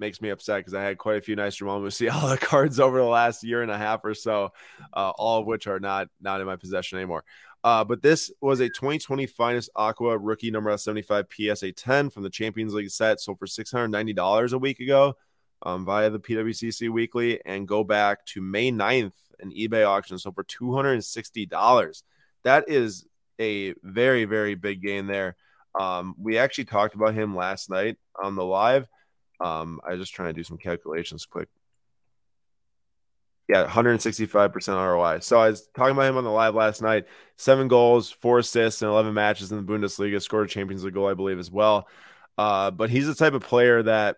[0.00, 3.04] makes me upset because I had quite a few nice Jamal Musiala cards over the
[3.04, 4.50] last year and a half or so,
[4.92, 7.24] uh, all of which are not not in my possession anymore.
[7.62, 12.30] Uh, but this was a 2020 finest Aqua rookie number 75 PSA 10 from the
[12.30, 15.14] Champions League set, sold for $690 a week ago
[15.62, 20.34] um, via the PWCC Weekly, and go back to May 9th, an eBay auction, sold
[20.34, 22.02] for $260.
[22.42, 23.06] That is
[23.40, 25.36] a very, very big gain there.
[25.78, 28.86] Um, we actually talked about him last night on the live.
[29.40, 31.48] Um, I was just trying to do some calculations quick.
[33.48, 35.18] Yeah, 165% ROI.
[35.20, 37.04] So I was talking about him on the live last night.
[37.36, 40.22] Seven goals, four assists, and 11 matches in the Bundesliga.
[40.22, 41.86] Scored a Champions League goal, I believe, as well.
[42.38, 44.16] Uh, but he's the type of player that,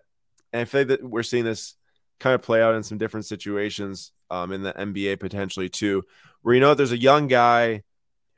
[0.53, 1.75] and I feel like that we're seeing this
[2.19, 6.05] kind of play out in some different situations um, in the NBA potentially too,
[6.41, 7.83] where you know there's a young guy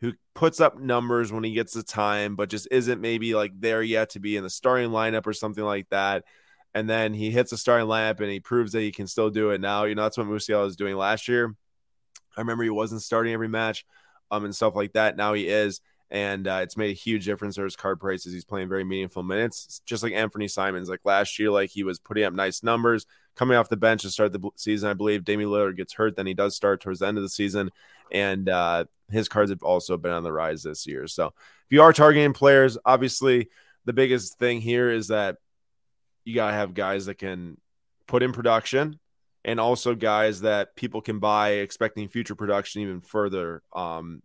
[0.01, 3.81] who puts up numbers when he gets the time, but just isn't maybe like there
[3.81, 6.23] yet to be in the starting lineup or something like that
[6.73, 9.51] and then he hits a starting lineup and he proves that he can still do
[9.51, 9.85] it now.
[9.85, 11.55] You know, that's what Musiala was doing last year.
[12.37, 13.85] I remember he wasn't starting every match
[14.29, 15.17] um, and stuff like that.
[15.17, 15.81] Now he is.
[16.11, 18.33] And uh, it's made a huge difference for his card prices.
[18.33, 20.89] He's playing very meaningful minutes, just like Anthony Simons.
[20.89, 24.09] Like last year, like he was putting up nice numbers coming off the bench to
[24.09, 24.89] start the season.
[24.89, 27.29] I believe Damian Lillard gets hurt, then he does start towards the end of the
[27.29, 27.69] season,
[28.11, 31.07] and uh, his cards have also been on the rise this year.
[31.07, 33.49] So if you are targeting players, obviously
[33.85, 35.37] the biggest thing here is that
[36.25, 37.57] you got to have guys that can
[38.07, 38.99] put in production
[39.45, 43.63] and also guys that people can buy expecting future production even further.
[43.73, 44.21] Um,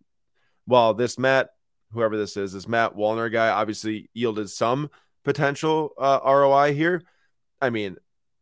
[0.67, 1.49] well, this Matt,
[1.95, 4.89] whoever this is, this Matt Wallner guy obviously yielded some
[5.23, 7.01] potential uh, ROI here.
[7.61, 7.97] I mean,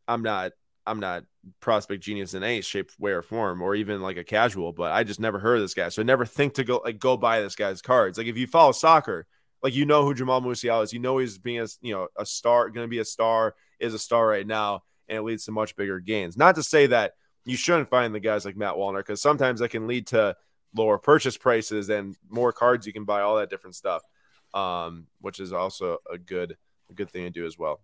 [0.08, 0.52] I'm not,
[0.86, 1.24] I'm not
[1.60, 5.04] prospect genius in any shape, way, or form, or even like a casual, but I
[5.04, 5.90] just never heard of this guy.
[5.90, 8.18] So I never think to go like go buy this guy's cards.
[8.18, 9.26] Like if you follow soccer,
[9.62, 10.94] like you know who Jamal Musiala is.
[10.94, 14.00] You know he's being a you know a star, to be a star, is a
[14.00, 16.38] star right now, and it leads to much bigger gains.
[16.38, 17.14] Not to say that
[17.46, 20.36] you shouldn't find the guys like Matt Wallner because sometimes that can lead to
[20.76, 24.02] lower purchase prices and more cards you can buy, all that different stuff,
[24.54, 26.58] um, which is also a good
[26.90, 27.82] a good thing to do as well.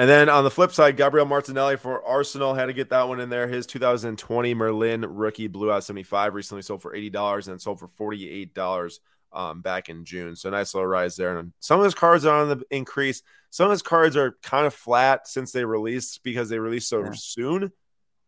[0.00, 3.20] And then on the flip side, Gabriel Martinelli for Arsenal had to get that one
[3.20, 3.46] in there.
[3.46, 8.98] His 2020 Merlin rookie blue out 75 recently sold for $80 and sold for $48
[9.34, 10.36] um, back in June.
[10.36, 11.36] So nice little rise there.
[11.36, 13.22] And some of his cards are on the increase.
[13.50, 17.04] Some of his cards are kind of flat since they released because they released so
[17.04, 17.10] yeah.
[17.14, 17.70] soon.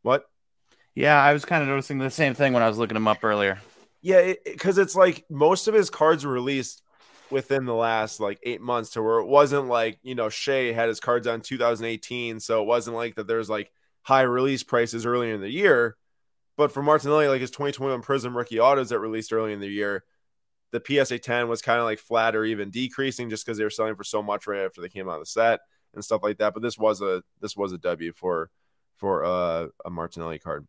[0.03, 0.27] What?
[0.95, 3.25] Yeah, I was kind of noticing the same thing when I was looking him up
[3.25, 3.61] earlier.
[4.03, 6.83] Yeah, because it, it's like most of his cards were released
[7.31, 10.89] within the last like eight months to where it wasn't like you know Shai had
[10.89, 13.27] his cards on 2018, so it wasn't like that.
[13.27, 13.71] There's like
[14.03, 15.97] high release prices earlier in the year.
[16.57, 20.05] But for Martinelli, like his 2021 Prism rookie autos that released early in the year,
[20.71, 23.71] the PSA 10 was kind of like flat or even decreasing just because they were
[23.71, 25.61] selling for so much right after they came out of the set
[25.95, 26.53] and stuff like that.
[26.53, 28.51] But this was a this was a W for
[28.97, 30.67] for uh, a Martinelli card.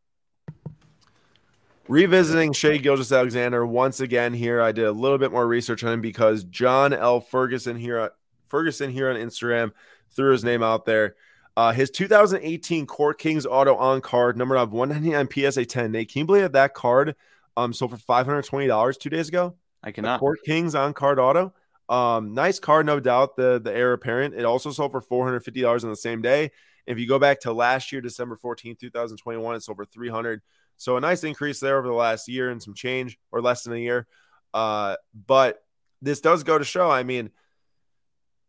[1.87, 4.61] Revisiting Shai Gilgeous-Alexander once again here.
[4.61, 7.19] I did a little bit more research on him because John L.
[7.19, 8.11] Ferguson here
[8.47, 9.71] Ferguson here on Instagram
[10.11, 11.15] threw his name out there.
[11.57, 15.91] Uh, his 2018 Court Kings auto on card, number of 199 PSA 10.
[15.91, 17.15] Nate, can you believe that, that card
[17.57, 19.55] um sold for $520 two days ago?
[19.83, 20.19] I cannot.
[20.19, 21.53] Court Kings on card auto.
[21.89, 23.35] Um, nice card, no doubt.
[23.35, 24.35] The the heir apparent.
[24.35, 26.51] It also sold for four hundred fifty dollars on the same day.
[26.85, 30.41] If you go back to last year, December 14th, 2021, it sold for 300.
[30.77, 33.73] So a nice increase there over the last year and some change, or less than
[33.73, 34.07] a year.
[34.53, 35.63] Uh, but
[36.01, 36.89] this does go to show.
[36.91, 37.31] I mean,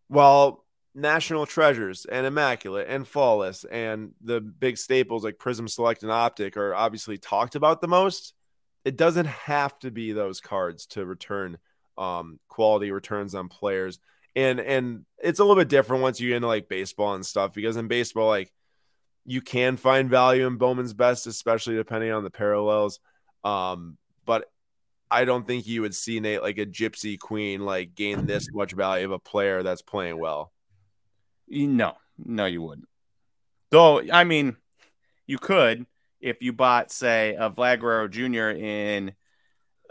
[0.08, 0.64] While
[0.94, 6.56] national treasures and immaculate and flawless and the big staples like Prism Select and Optic
[6.56, 8.34] are obviously talked about the most,
[8.84, 11.58] it doesn't have to be those cards to return
[11.98, 13.98] um, quality returns on players.
[14.36, 17.54] And and it's a little bit different once you get into like baseball and stuff
[17.54, 18.52] because in baseball, like
[19.24, 23.00] you can find value in Bowman's best, especially depending on the parallels.
[23.42, 24.50] Um, but
[25.10, 28.72] I don't think you would see Nate like a gypsy queen like gain this much
[28.72, 30.52] value of a player that's playing well.
[31.48, 32.88] No, no, you wouldn't.
[33.70, 34.56] Though, I mean,
[35.26, 35.86] you could
[36.24, 38.58] if you bought, say, a Vlad Guerrero Jr.
[38.58, 39.12] in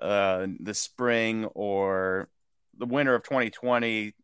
[0.01, 2.27] uh, the spring or
[2.75, 4.15] the winter of 2020,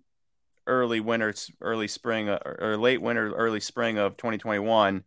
[0.68, 5.04] early winter, early spring, uh, or late winter, early spring of 2021,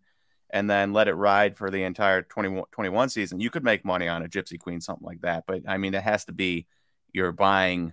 [0.50, 4.22] and then let it ride for the entire 2021 season, you could make money on
[4.22, 5.44] a Gypsy Queen, something like that.
[5.46, 6.66] But I mean, it has to be
[7.12, 7.92] you're buying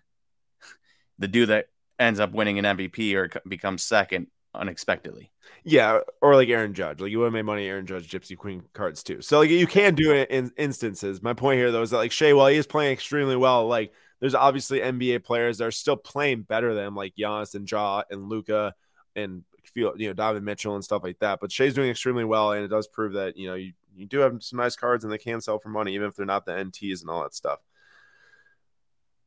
[1.18, 5.32] the dude that ends up winning an MVP or becomes second unexpectedly.
[5.64, 7.00] Yeah, or like Aaron Judge.
[7.00, 9.22] Like you would have made money Aaron Judge Gypsy Queen cards too.
[9.22, 11.22] So like you can do it in instances.
[11.22, 13.94] My point here though is that like Shai, while he is playing extremely well, like
[14.20, 18.30] there's obviously NBA players that are still playing better than like Giannis and Ja and
[18.30, 18.74] Luka
[19.16, 21.40] and feel you know Donovan Mitchell and stuff like that.
[21.40, 24.20] But Shai's doing extremely well, and it does prove that you know you, you do
[24.20, 26.52] have some nice cards and they can sell for money, even if they're not the
[26.52, 27.60] NTs and all that stuff.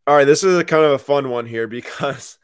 [0.07, 2.39] All right, this is a kind of a fun one here because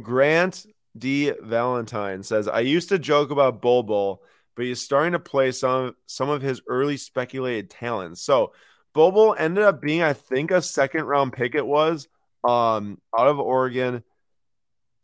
[0.00, 0.66] Grant
[0.96, 1.32] D.
[1.40, 4.22] Valentine says, I used to joke about Bol Bol,
[4.54, 8.22] but he's starting to play some some of his early speculated talents.
[8.22, 8.52] So
[8.94, 11.54] Bol ended up being, I think, a second round pick.
[11.54, 12.08] It was
[12.44, 14.02] um out of Oregon.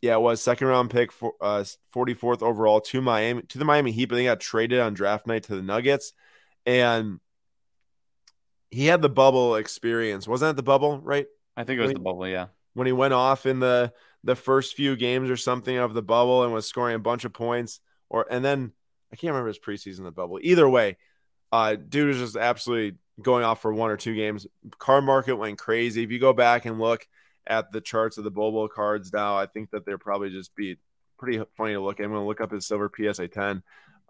[0.00, 1.64] Yeah, it was second round pick for uh
[1.94, 5.44] 44th overall to Miami to the Miami Heat, but they got traded on draft night
[5.44, 6.12] to the Nuggets.
[6.66, 7.20] And
[8.70, 10.28] he had the bubble experience.
[10.28, 11.26] Wasn't that the bubble, right?
[11.56, 12.48] I think it was the bubble, yeah.
[12.74, 13.92] When he went off in the
[14.24, 17.32] the first few games or something of the bubble and was scoring a bunch of
[17.32, 18.72] points, or and then
[19.12, 20.38] I can't remember his preseason the bubble.
[20.42, 20.98] Either way,
[21.50, 24.46] uh, dude was just absolutely going off for one or two games.
[24.78, 26.02] Car market went crazy.
[26.02, 27.06] If you go back and look
[27.46, 30.76] at the charts of the Bobo cards now, I think that they're probably just be
[31.18, 32.04] pretty funny to look at.
[32.04, 33.62] I'm going to look up his silver PSA 10.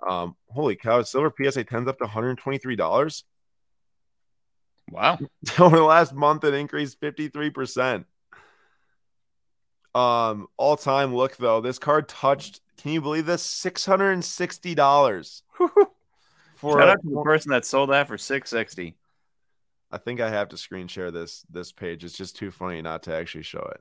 [0.07, 3.23] Um, holy cow, silver PSA 10's up to $123.
[4.91, 5.19] Wow.
[5.59, 8.05] Over the last month, it increased 53%.
[9.95, 12.61] Um, all time look though, this card touched.
[12.77, 13.43] Can you believe this?
[13.43, 15.43] Six hundred and sixty dollars.
[16.55, 18.95] for Shout out to the person that sold that for six sixty.
[19.91, 22.05] I think I have to screen share this this page.
[22.05, 23.80] It's just too funny not to actually show it.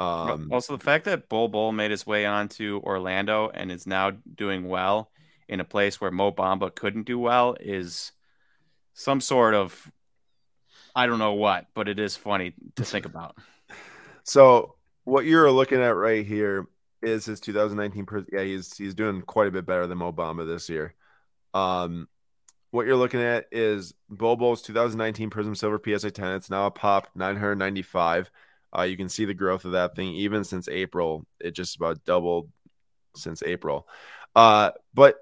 [0.00, 4.12] Um, also, the fact that Bol Bol made his way onto Orlando and is now
[4.34, 5.10] doing well
[5.48, 8.12] in a place where Mo Bamba couldn't do well is
[8.94, 9.90] some sort of
[10.94, 13.36] I don't know what, but it is funny to think about.
[14.24, 16.66] so what you're looking at right here
[17.02, 18.06] is his 2019.
[18.32, 20.94] Yeah, he's he's doing quite a bit better than Mo Bamba this year.
[21.54, 22.08] Um,
[22.70, 26.34] what you're looking at is Bobo's 2019 Prism Silver PSA 10.
[26.34, 28.30] It's now a pop 995.
[28.76, 31.26] Uh, you can see the growth of that thing even since April.
[31.40, 32.48] It just about doubled
[33.16, 33.88] since April.
[34.36, 35.16] Uh, but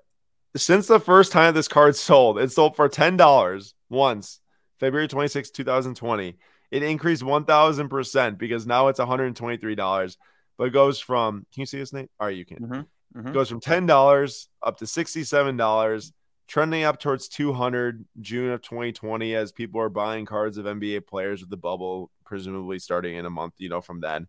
[0.57, 4.41] since the first time this card sold, it sold for ten dollars once
[4.79, 6.37] February 26, 2020.
[6.71, 10.17] It increased 1000% because now it's $123.
[10.57, 12.11] But it goes from, can you see this, Nate?
[12.21, 12.59] All right, you can.
[12.59, 13.19] Mm-hmm.
[13.19, 13.29] Mm-hmm.
[13.29, 16.13] It goes from $10 up to $67,
[16.49, 21.41] trending up towards 200 June of 2020 as people are buying cards of NBA players
[21.41, 24.27] with the bubble, presumably starting in a month, you know, from then.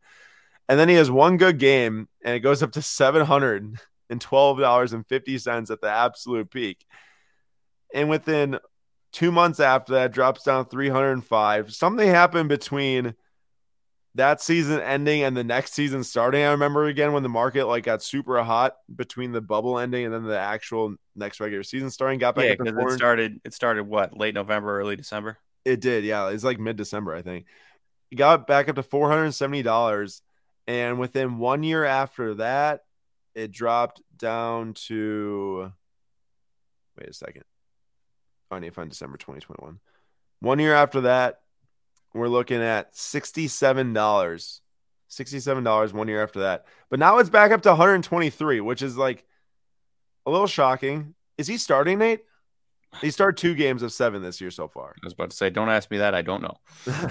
[0.68, 5.90] And then he has one good game and it goes up to $712.50 at the
[5.90, 6.86] absolute peak.
[7.92, 8.60] And within
[9.12, 11.74] Two months after that, drops down 305.
[11.74, 13.16] Something happened between
[14.20, 16.44] that season ending and the next season starting.
[16.44, 20.14] I remember again when the market like got super hot between the bubble ending and
[20.14, 22.20] then the actual next regular season starting.
[22.20, 23.40] Got back yeah, because it started.
[23.46, 25.38] It started what late November, early December.
[25.64, 26.30] It did, yeah.
[26.30, 27.46] It's like mid December, I think.
[28.12, 30.22] It got back up to four hundred and seventy dollars,
[30.68, 32.84] and within one year after that,
[33.36, 35.72] it dropped down to.
[37.00, 37.44] Wait a second.
[38.52, 39.80] I need to find December 2021.
[40.42, 41.40] One year after that,
[42.14, 44.62] we're looking at $67.
[45.10, 46.66] $67 one year after that.
[46.90, 49.26] But now it's back up to 123, which is like
[50.26, 51.16] a little shocking.
[51.38, 52.22] Is he starting, Nate?
[53.02, 54.90] He started two games of seven this year so far.
[54.90, 56.16] I was about to say, don't ask me that.
[56.16, 56.58] I don't know.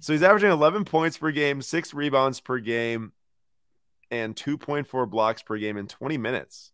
[0.00, 3.12] so he's averaging 11 points per game, six rebounds per game,
[4.10, 6.72] and 2.4 blocks per game in 20 minutes.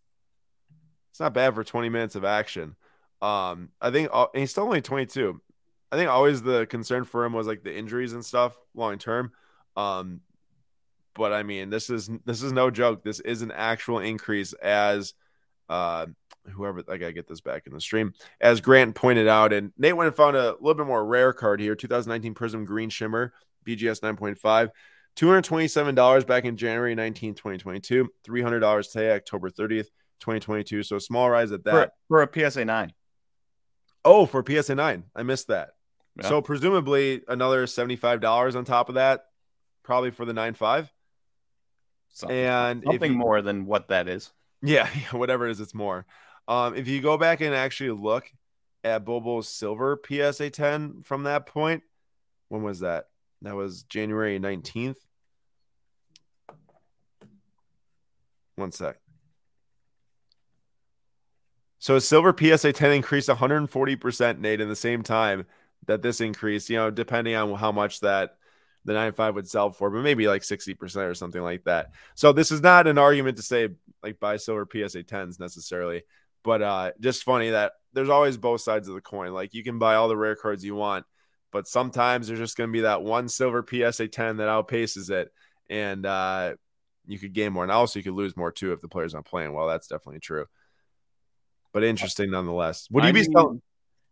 [1.11, 2.76] It's not bad for 20 minutes of action.
[3.20, 5.40] Um, I think uh, he's still only 22.
[5.93, 9.32] I think always the concern for him was like the injuries and stuff long term.
[9.76, 10.20] Um,
[11.14, 13.05] but I mean, this is this is no joke.
[13.05, 15.12] This is an actual increase as
[15.68, 16.07] uh
[16.51, 18.14] whoever I gotta get this back in the stream.
[18.40, 21.61] As Grant pointed out, and Nate went and found a little bit more rare card
[21.61, 23.34] here, 2019 Prism Green Shimmer,
[23.66, 24.70] BGS 9.5.
[25.14, 28.09] $227 back in January 19, 2022.
[28.26, 29.88] $300 today, October 30th,
[30.20, 30.82] 2022.
[30.82, 31.93] So small rise at that.
[32.09, 32.95] For, for a PSA 9.
[34.07, 35.05] Oh, for PSA 9.
[35.14, 35.72] I missed that.
[36.21, 36.29] Yeah.
[36.29, 39.27] So presumably another $75 on top of that,
[39.83, 40.89] probably for the 9.5.
[42.15, 44.33] Something, and something you, more than what that is.
[44.65, 46.07] Yeah, whatever it is, it's more.
[46.47, 48.31] Um, if you go back and actually look
[48.85, 51.83] at Bobo's silver PSA 10 from that point,
[52.49, 53.07] when was that?
[53.41, 54.99] That was January 19th.
[58.55, 58.99] One sec.
[61.81, 65.45] So silver PSA 10 increased 140%, Nate, in the same time
[65.87, 68.37] that this increase, you know, depending on how much that
[68.85, 71.91] the 9.5 would sell for, but maybe like 60% or something like that.
[72.14, 73.68] So this is not an argument to say
[74.03, 76.03] like buy silver PSA 10s necessarily,
[76.43, 79.33] but uh just funny that there's always both sides of the coin.
[79.33, 81.05] Like you can buy all the rare cards you want,
[81.53, 85.30] but sometimes there's just going to be that one silver PSA 10 that outpaces it.
[85.68, 86.55] And uh,
[87.07, 87.62] you could gain more.
[87.62, 89.68] And also, you could lose more too if the player's not playing well.
[89.68, 90.47] That's definitely true.
[91.72, 92.89] But interesting nonetheless.
[92.91, 93.62] Would you I be need, selling?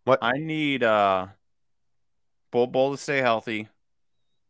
[0.04, 0.18] What?
[0.22, 1.26] I need uh,
[2.50, 3.68] Bol Bol to stay healthy,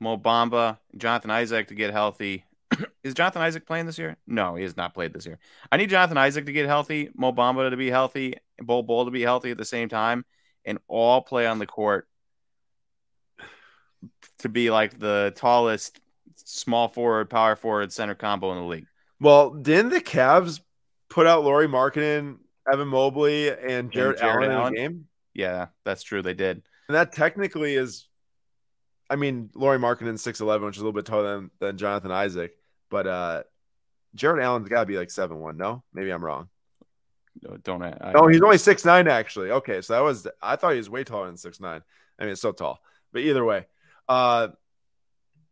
[0.01, 2.45] Mo Bamba, Jonathan Isaac to get healthy.
[3.05, 4.17] is Jonathan Isaac playing this year?
[4.27, 5.39] No, he has not played this year.
[5.71, 9.11] I need Jonathan Isaac to get healthy, Mo Bamba to be healthy, Bol Bol to
[9.11, 10.25] be healthy at the same time,
[10.65, 12.09] and all play on the court
[14.39, 16.01] to be like the tallest
[16.37, 18.87] small forward, power forward, center combo in the league.
[19.21, 20.61] Well, didn't the Cavs
[21.09, 22.39] put out Lauri Markkanen,
[22.71, 25.09] Evan Mobley, and Jared, and Jarrett Allen, Allen in the game?
[25.35, 26.23] Yeah, that's true.
[26.23, 26.63] They did.
[26.91, 28.09] And that technically is,
[29.09, 32.11] I mean, Lauri Markkanen six eleven, which is a little bit taller than, than Jonathan
[32.11, 32.57] Isaac,
[32.91, 33.43] but uh
[34.17, 35.57] Jarrett Allen's got to be like seven one.
[35.57, 36.49] No, maybe I'm wrong.
[37.43, 37.81] No, don't.
[37.81, 39.53] I, no, he's only six nine actually.
[39.53, 41.81] Okay, so that was I thought he was way taller than six nine.
[42.19, 42.81] I mean, it's so tall.
[43.13, 43.69] But either way,
[44.09, 44.49] uh,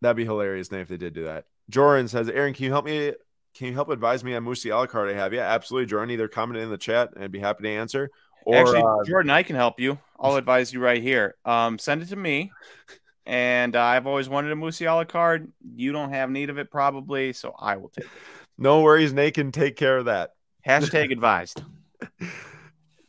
[0.00, 1.44] that'd be hilarious, Nate, if they did do that.
[1.70, 3.12] Jordan says, Aaron, can you help me?
[3.54, 5.32] Can you help advise me on Musiala card I have?
[5.32, 5.86] Yeah, absolutely.
[5.86, 8.10] Jordan, either comment in the chat and I'd be happy to answer.
[8.48, 9.98] Or, Actually, uh, Jordan, I can help you.
[10.18, 11.34] I'll advise you right here.
[11.44, 12.50] Um, send it to me.
[13.26, 15.52] And uh, I've always wanted a Musiala card.
[15.76, 18.10] You don't have need of it, probably, so I will take it.
[18.56, 19.12] No worries.
[19.12, 20.30] Nate can take care of that.
[20.66, 21.62] Hashtag advised.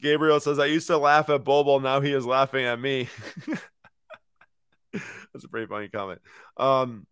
[0.02, 1.80] Gabriel says, I used to laugh at Bobo.
[1.80, 3.08] Now he is laughing at me.
[4.92, 6.20] That's a pretty funny comment.
[6.58, 7.08] Um,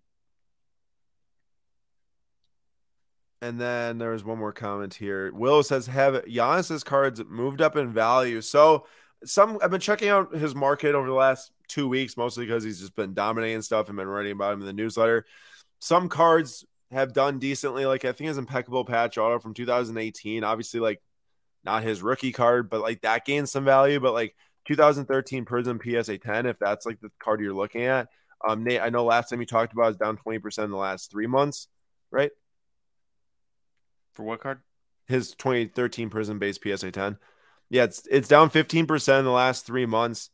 [3.41, 5.31] and then there was one more comment here.
[5.33, 8.85] Will says, "Have Giannis's cards moved up in value?" So
[9.25, 12.79] some I've been checking out his market over the last two weeks, mostly because he's
[12.79, 15.25] just been dominating stuff and been writing about him in the newsletter.
[15.79, 17.85] Some cards have done decently.
[17.85, 21.01] Like I think his impeccable patch auto from 2018, obviously like
[21.63, 23.99] not his rookie card, but like that gains some value.
[23.99, 24.35] But like
[24.67, 28.09] 2013 Prism PSA 10, if that's like the card you're looking at.
[28.47, 31.09] Um, Nate, I know last time you talked about is down 20% in the last
[31.09, 31.67] three months,
[32.11, 32.31] right?
[34.17, 34.59] For what card?
[35.07, 37.17] His 2013 Prism base PSA 10.
[37.69, 40.29] Yeah, it's it's down 15% in the last three months.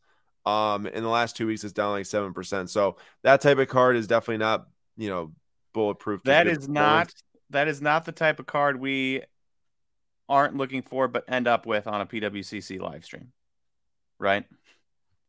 [0.46, 2.70] Um, in the last two weeks, it's down like seven percent.
[2.70, 4.66] So that type of card is definitely not,
[4.96, 5.32] you know,
[5.72, 6.22] bulletproof.
[6.24, 7.12] That is not
[7.50, 9.22] that is not the type of card we
[10.28, 13.32] aren't looking for, but end up with on a PWCC live stream
[14.18, 14.44] right?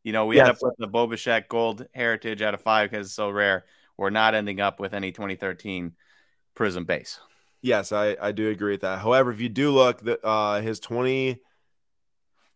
[0.02, 0.48] You know, we yes.
[0.48, 3.64] end up with the Bo Bichette Gold Heritage out of five because it's so rare.
[3.96, 5.92] We're not ending up with any 2013
[6.54, 7.18] Prism base.
[7.66, 9.00] Yes, I, I do agree with that.
[9.00, 11.40] However, if you do look, the, uh, his 20,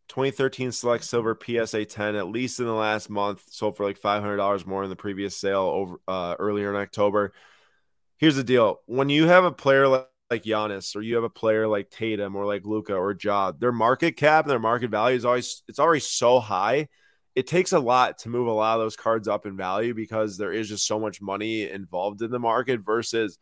[0.09, 4.67] 2013 Select Silver PSA 10, at least in the last month, sold for like $500
[4.67, 7.33] more in the previous sale over uh, earlier in October.
[8.19, 11.31] Here's the deal when you have a player like like Giannis or you have a
[11.31, 15.17] player like Tatum or like Luka or Ja, their market cap and their market value
[15.17, 16.89] is always it's already so high.
[17.37, 20.37] It takes a lot to move a lot of those cards up in value because
[20.39, 23.39] there is just so much money involved in the market versus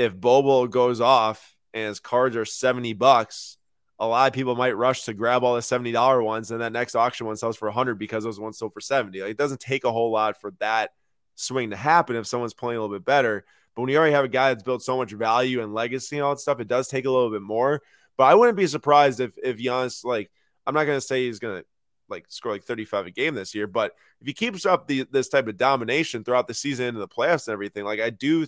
[0.00, 3.58] if Bobo goes off and his cards are 70 bucks,
[3.98, 6.94] a lot of people might rush to grab all the $70 ones and that next
[6.94, 9.20] auction one sells for 100 because those ones sold for 70.
[9.20, 10.92] Like, it doesn't take a whole lot for that
[11.34, 13.44] swing to happen if someone's playing a little bit better.
[13.74, 16.24] But when you already have a guy that's built so much value and legacy and
[16.24, 17.82] all that stuff, it does take a little bit more.
[18.16, 20.30] But I wouldn't be surprised if if Giannis like
[20.66, 21.62] I'm not gonna say he's gonna
[22.08, 25.28] like score like 35 a game this year, but if he keeps up the this
[25.28, 28.46] type of domination throughout the season into the playoffs and everything, like I do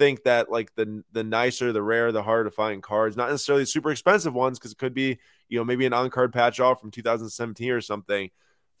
[0.00, 3.66] think that like the the nicer, the rare, the harder to find cards, not necessarily
[3.66, 6.80] super expensive ones, because it could be you know maybe an on card patch off
[6.80, 8.30] from 2017 or something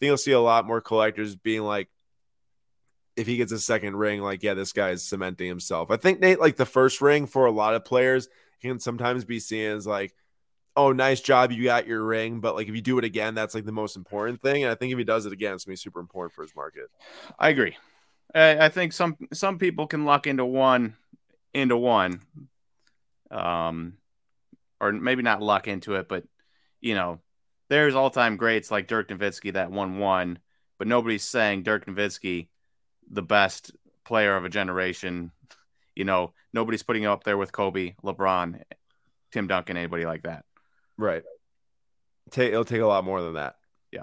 [0.00, 1.88] think you'll see a lot more collectors being like,
[3.16, 5.90] if he gets a second ring, like, yeah, this guy is cementing himself.
[5.90, 8.26] I think Nate, like the first ring for a lot of players
[8.62, 10.14] can sometimes be seen as like,
[10.74, 12.40] oh, nice job, you got your ring.
[12.40, 14.62] But like if you do it again, that's like the most important thing.
[14.62, 16.56] And I think if he does it again, it's gonna be super important for his
[16.56, 16.86] market.
[17.38, 17.76] I agree.
[18.34, 20.96] I, I think some some people can luck into one
[21.54, 22.20] into one.
[23.30, 23.94] Um
[24.80, 26.24] or maybe not luck into it, but
[26.80, 27.20] you know,
[27.68, 30.38] there's all time greats like Dirk Nowitzki that won one,
[30.78, 32.48] but nobody's saying Dirk Nowitzki
[33.10, 33.72] the best
[34.04, 35.32] player of a generation.
[35.94, 38.62] You know, nobody's putting up there with Kobe, LeBron,
[39.32, 40.44] Tim Duncan, anybody like that.
[40.96, 41.22] Right.
[42.30, 43.56] Take it'll take a lot more than that.
[43.92, 44.02] Yeah.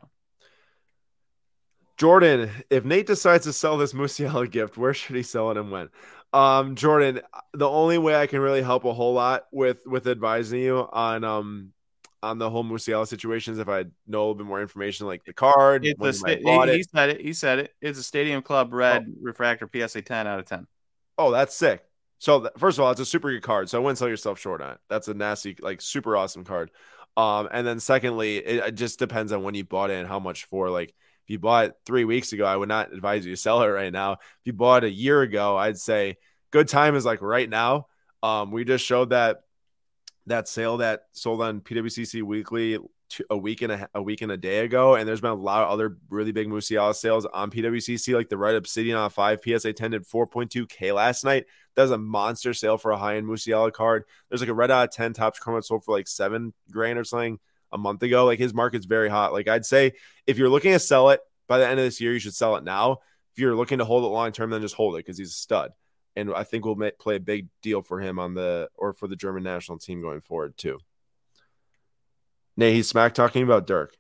[1.98, 5.72] Jordan, if Nate decides to sell this Musiala gift, where should he sell it and
[5.72, 5.90] when?
[6.38, 7.22] Um, Jordan,
[7.56, 11.24] the only way I can really help a whole lot with with advising you on
[11.24, 11.74] um
[12.22, 15.24] on the whole Musiala situation is if I know a little bit more information, like
[15.26, 15.84] the card.
[15.84, 17.22] Sta- he, he, said it.
[17.22, 17.74] He said it.
[17.82, 19.14] It's a Stadium Club Red oh.
[19.20, 20.68] Refractor PSA 10 out of 10.
[21.18, 21.84] Oh, that's sick.
[22.20, 23.70] So th- first of all, it's a super good card.
[23.70, 24.78] So I wouldn't sell yourself short on it.
[24.90, 26.70] That's a nasty, like super awesome card.
[27.16, 30.20] Um, and then secondly, it, it just depends on when you bought it and how
[30.20, 30.70] much for.
[30.70, 33.62] Like if you bought it three weeks ago, I would not advise you to sell
[33.64, 34.14] it right now.
[34.14, 36.18] If you bought it a year ago, I'd say
[36.52, 37.88] good time is like right now.
[38.24, 39.42] Um, we just showed that
[40.26, 42.78] that sale that sold on PWCC Weekly
[43.30, 45.64] a week and a, a, week and a day ago, and there's been a lot
[45.64, 49.74] of other really big Musiala sales on PWCC, like the Red Obsidian on five PSA
[49.74, 51.46] 10 did 4.2k last night.
[51.76, 54.04] That was a monster sale for a high end Musiala card.
[54.30, 57.40] There's like a Red Out 10 Topps Chrome sold for like seven grand or something
[57.72, 58.26] a month ago.
[58.26, 59.34] Like his market's very hot.
[59.34, 59.94] Like I'd say
[60.26, 62.56] if you're looking to sell it by the end of this year, you should sell
[62.58, 62.98] it now.
[63.34, 65.34] If you're looking to hold it long term, then just hold it because he's a
[65.34, 65.72] stud.
[66.18, 69.08] And I think we'll make, play a big deal for him on the or for
[69.08, 70.80] the German national team going forward too.
[72.58, 73.96] Nay, he's smack talking about Dirk.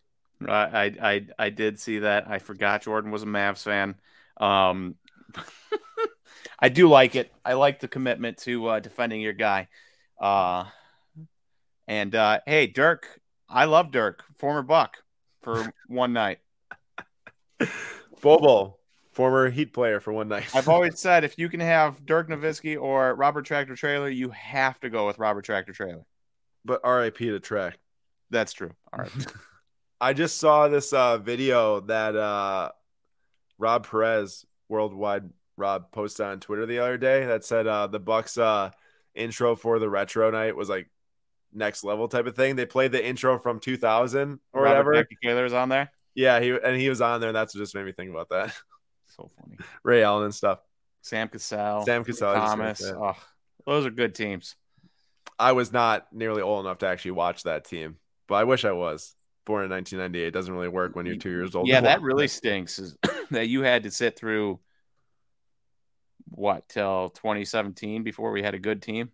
[0.45, 2.27] I, I I did see that.
[2.27, 3.95] I forgot Jordan was a Mavs fan.
[4.37, 4.95] Um,
[6.59, 7.31] I do like it.
[7.45, 9.67] I like the commitment to uh, defending your guy.
[10.19, 10.65] Uh,
[11.87, 14.97] and uh, hey, Dirk, I love Dirk, former Buck,
[15.41, 16.39] for one night.
[18.21, 18.76] Bobo,
[19.17, 20.45] former Heat player for one night.
[20.55, 24.79] I've always said if you can have Dirk Nowitzki or Robert Tractor Traylor, you have
[24.81, 26.05] to go with Robert Tractor Traylor.
[26.63, 27.79] But RIP to track.
[28.29, 28.73] That's true.
[28.93, 29.25] All right.
[29.99, 32.69] I just saw this uh, video that uh,
[33.57, 38.37] Rob Perez, worldwide Rob, posted on Twitter the other day that said uh, the Bucks
[38.37, 38.69] uh,
[39.15, 40.91] intro for the retro night was like
[41.51, 42.55] next level type of thing.
[42.55, 45.07] They played the intro from 2000 or Robert whatever.
[45.23, 45.91] Taylor's on there.
[46.13, 48.29] Yeah, he and he was on there, and that's what just made me think about
[48.29, 48.53] that.
[49.17, 49.57] So funny.
[49.83, 50.59] Ray Allen and stuff.
[51.01, 51.83] Sam Cassell.
[51.85, 52.33] Sam Cassell.
[52.33, 52.81] Thomas.
[52.83, 53.15] Oh,
[53.65, 54.55] those are good teams.
[55.39, 57.97] I was not nearly old enough to actually watch that team
[58.27, 59.15] but I wish I was.
[59.45, 61.69] Born in 1998 doesn't really work when you're two years old.
[61.69, 62.79] Yeah, that really stinks.
[62.79, 62.97] Is
[63.31, 64.59] that you had to sit through
[66.25, 69.09] what till 2017 before we had a good team?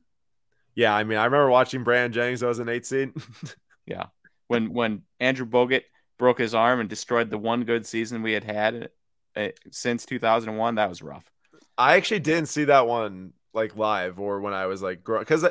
[0.74, 2.42] Yeah, I mean, I remember watching Brandon Jennings.
[2.42, 3.14] I was an eight seed.
[3.86, 4.06] yeah,
[4.48, 5.84] when when Andrew Bogut
[6.18, 8.90] broke his arm and destroyed the one good season we had had
[9.36, 11.30] uh, since 2001, that was rough.
[11.78, 15.46] I actually didn't see that one like live or when I was like growing because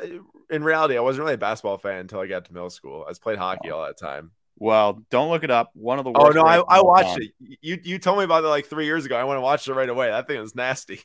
[0.49, 3.03] in reality, I wasn't really a basketball fan until I got to middle school.
[3.05, 4.31] I was playing hockey all that time.
[4.57, 5.71] Well, don't look it up.
[5.73, 7.31] One of the oh no, I, I watched it.
[7.61, 9.17] You you told me about it like three years ago.
[9.17, 10.09] I went and watched it right away.
[10.09, 11.01] That thing was nasty.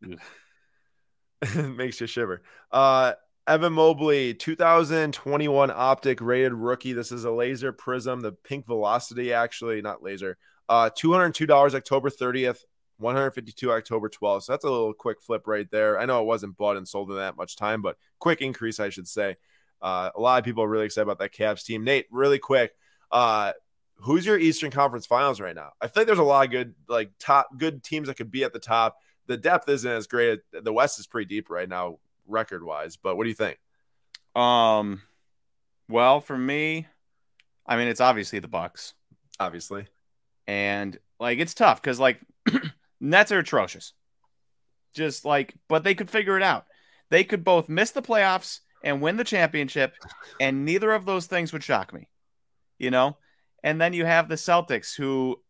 [1.56, 2.42] Makes you shiver.
[2.72, 3.12] Uh,
[3.46, 6.94] Evan Mobley, 2021 optic rated rookie.
[6.94, 10.38] This is a laser prism, the pink velocity, actually, not laser.
[10.68, 12.64] Uh, $202 October 30th,
[12.98, 14.44] 152 October 12th.
[14.44, 15.98] So that's a little quick flip right there.
[15.98, 18.88] I know it wasn't bought and sold in that much time, but quick increase, I
[18.88, 19.36] should say.
[19.82, 21.84] Uh, a lot of people are really excited about that Cavs team.
[21.84, 22.72] Nate, really quick,
[23.10, 23.52] uh,
[23.96, 25.72] who's your Eastern Conference Finals right now?
[25.80, 28.52] I think there's a lot of good, like top good teams that could be at
[28.52, 28.98] the top.
[29.26, 30.40] The depth isn't as great.
[30.52, 32.96] The West is pretty deep right now, record wise.
[32.96, 33.58] But what do you think?
[34.34, 35.02] Um,
[35.88, 36.86] well, for me,
[37.66, 38.94] I mean, it's obviously the Bucks,
[39.38, 39.86] obviously,
[40.46, 42.20] and like it's tough because like
[43.00, 43.92] Nets are atrocious.
[44.94, 46.66] Just like, but they could figure it out.
[47.10, 49.94] They could both miss the playoffs and win the championship,
[50.40, 52.08] and neither of those things would shock me.
[52.78, 53.16] You know?
[53.62, 55.40] And then you have the Celtics, who,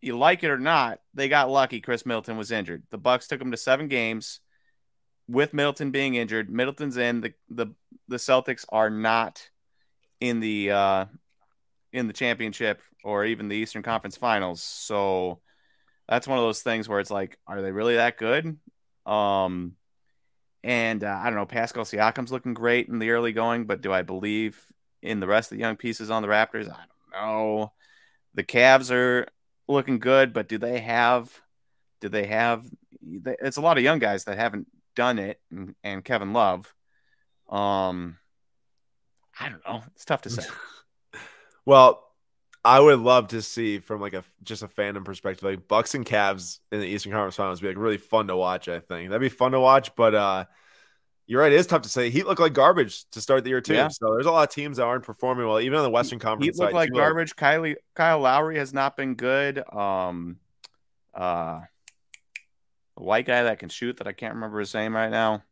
[0.00, 1.80] you like it or not, they got lucky.
[1.80, 2.82] Khris Middleton was injured.
[2.90, 4.40] The Bucks took them to seven games
[5.28, 6.50] with Middleton being injured.
[6.50, 7.20] Middleton's in.
[7.20, 7.68] The the
[8.08, 9.48] the Celtics are not
[10.20, 11.04] in the uh,
[11.92, 14.62] in the championship or even the Eastern Conference Finals.
[14.62, 15.40] So
[16.08, 18.58] that's one of those things where it's like, are they really that good?
[19.06, 19.76] Um,
[20.64, 21.46] and uh, I don't know.
[21.46, 24.60] Pascal Siakam's looking great in the early going, but do I believe
[25.02, 26.70] in the rest of the young pieces on the Raptors?
[26.70, 27.72] I don't know.
[28.34, 29.26] The Cavs are
[29.68, 31.30] looking good, but do they have?
[32.00, 32.64] Do they have?
[33.24, 36.72] It's a lot of young guys that haven't done it, and, and Kevin Love.
[37.48, 38.18] Um,
[39.38, 39.82] I don't know.
[39.94, 40.44] It's tough to say.
[41.64, 42.02] well,
[42.64, 46.06] I would love to see from like a just a fandom perspective, like Bucks and
[46.06, 48.68] Cavs in the Eastern Conference Finals be like really fun to watch.
[48.68, 50.44] I think that'd be fun to watch, but uh,
[51.26, 51.52] you're right.
[51.52, 52.10] It is tough to say.
[52.10, 53.74] Heat looked like garbage to start the year too.
[53.74, 53.88] Yeah.
[53.88, 56.56] So there's a lot of teams that aren't performing well, even on the Western Conference.
[56.56, 57.34] Heat look like garbage.
[57.34, 59.62] Kylie, Kyle Lowry has not been good.
[59.72, 60.36] Um,
[61.14, 61.60] uh,
[62.96, 65.42] a white guy that can shoot that I can't remember his name right now.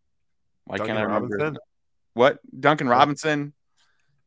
[0.65, 1.37] Why Duncan can't I remember?
[1.37, 1.63] Robinson?
[2.15, 3.53] What Duncan Robinson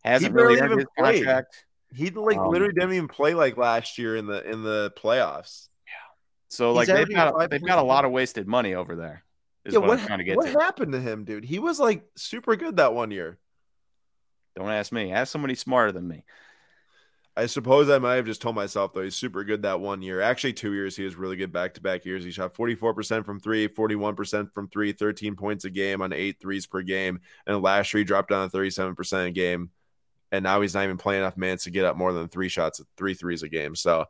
[0.03, 1.23] hasn't really earned his played.
[1.23, 1.65] contract.
[1.93, 5.69] He like um, literally didn't even play like last year in the in the playoffs.
[5.85, 5.93] Yeah.
[6.49, 9.23] So like they've got they've got a lot of wasted money over there.
[9.65, 10.59] yeah, what, what, what to.
[10.59, 11.45] happened to him, dude?
[11.45, 13.37] He was like super good that one year.
[14.55, 15.11] Don't ask me.
[15.11, 16.23] Ask somebody smarter than me.
[17.35, 20.21] I suppose I might have just told myself though he's super good that one year.
[20.21, 22.23] Actually, two years he was really good back to back years.
[22.23, 26.67] He shot 44% from three, 41% from three, 13 points a game on eight threes
[26.67, 27.21] per game.
[27.47, 29.71] And last year he dropped down to 37% a game
[30.33, 32.81] and now he's not even playing enough minutes to get up more than three shots,
[32.97, 33.75] three threes a game.
[33.75, 34.05] So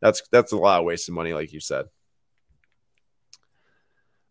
[0.00, 1.86] that's that's a lot of wasted money, like you said.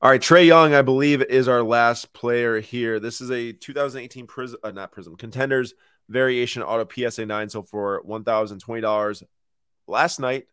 [0.02, 3.00] All right, Trae Young, I believe, is our last player here.
[3.02, 5.74] This is a 2018 Prism, uh, not Prism, Contenders
[6.08, 7.50] Variation Auto PSA 9.
[7.50, 9.24] So for $1,020
[9.88, 10.46] last night,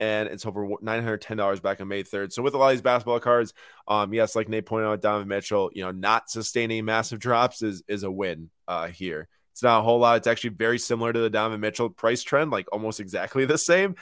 [0.00, 2.32] and it's over $910 back on May 3rd.
[2.32, 3.52] So with a lot of these basketball cards,
[3.86, 7.84] um, yes, like Nate pointed out, Donovan Mitchell, you know, not sustaining massive drops is
[7.86, 9.28] is a win uh, here.
[9.54, 10.16] It's not a whole lot.
[10.16, 13.94] It's actually very similar to the Donovan Mitchell price trend, like almost exactly the same.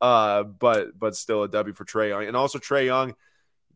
[0.00, 2.28] Uh, but but still a W for Trae Young.
[2.28, 3.16] And also Trae Young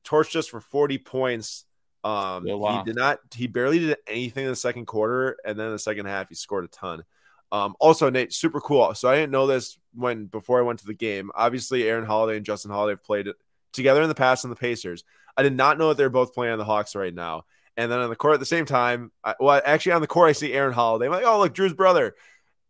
[0.04, 1.64] torched us for 40 points.
[2.04, 2.46] Um,
[2.78, 5.78] he did not he barely did anything in the second quarter, and then in the
[5.80, 7.02] second half he scored a ton.
[7.50, 8.94] Um, also, Nate, super cool.
[8.94, 11.32] So I didn't know this when before I went to the game.
[11.34, 13.26] Obviously, Aaron Holiday and Justin Holiday have played
[13.72, 15.02] together in the past on the Pacers.
[15.36, 17.44] I did not know that they're both playing on the Hawks right now.
[17.76, 20.28] And then on the court at the same time, I, well, actually on the court,
[20.28, 21.06] I see Aaron Holiday.
[21.06, 22.14] I'm like, oh, look, Jrue's brother.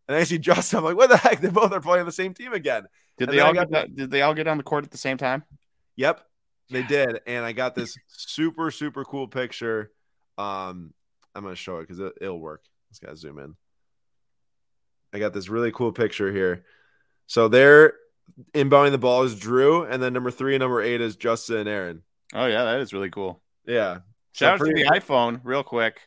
[0.07, 0.79] And I see Justin.
[0.79, 1.41] I'm like, what the heck?
[1.41, 2.85] They both are playing on the same team again.
[3.17, 5.17] Did and they all get did they all get on the court at the same
[5.17, 5.43] time?
[5.95, 6.21] Yep,
[6.69, 7.21] they did.
[7.25, 9.91] And I got this super, super cool picture.
[10.37, 10.93] Um,
[11.33, 12.63] I'm gonna show it because it, it'll work.
[12.89, 13.55] Let's gotta zoom in.
[15.13, 16.65] I got this really cool picture here.
[17.27, 17.93] So they're
[18.53, 21.69] inbounding the ball is Drew, and then number three and number eight is Justin and
[21.69, 22.01] Aaron.
[22.33, 23.41] Oh yeah, that is really cool.
[23.65, 23.99] Yeah,
[24.35, 26.01] Shout out to the iPhone, real quick.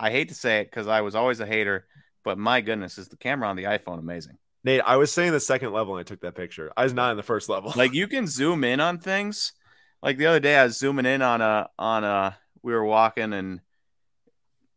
[0.00, 1.86] I hate to say it because I was always a hater,
[2.24, 4.38] but my goodness, is the camera on the iPhone amazing?
[4.64, 6.72] Nate, I was saying the second level when I took that picture.
[6.78, 7.74] I was not in the first level.
[7.76, 9.52] Like you can zoom in on things.
[10.02, 12.38] Like the other day, I was zooming in on a on a.
[12.62, 13.60] We were walking and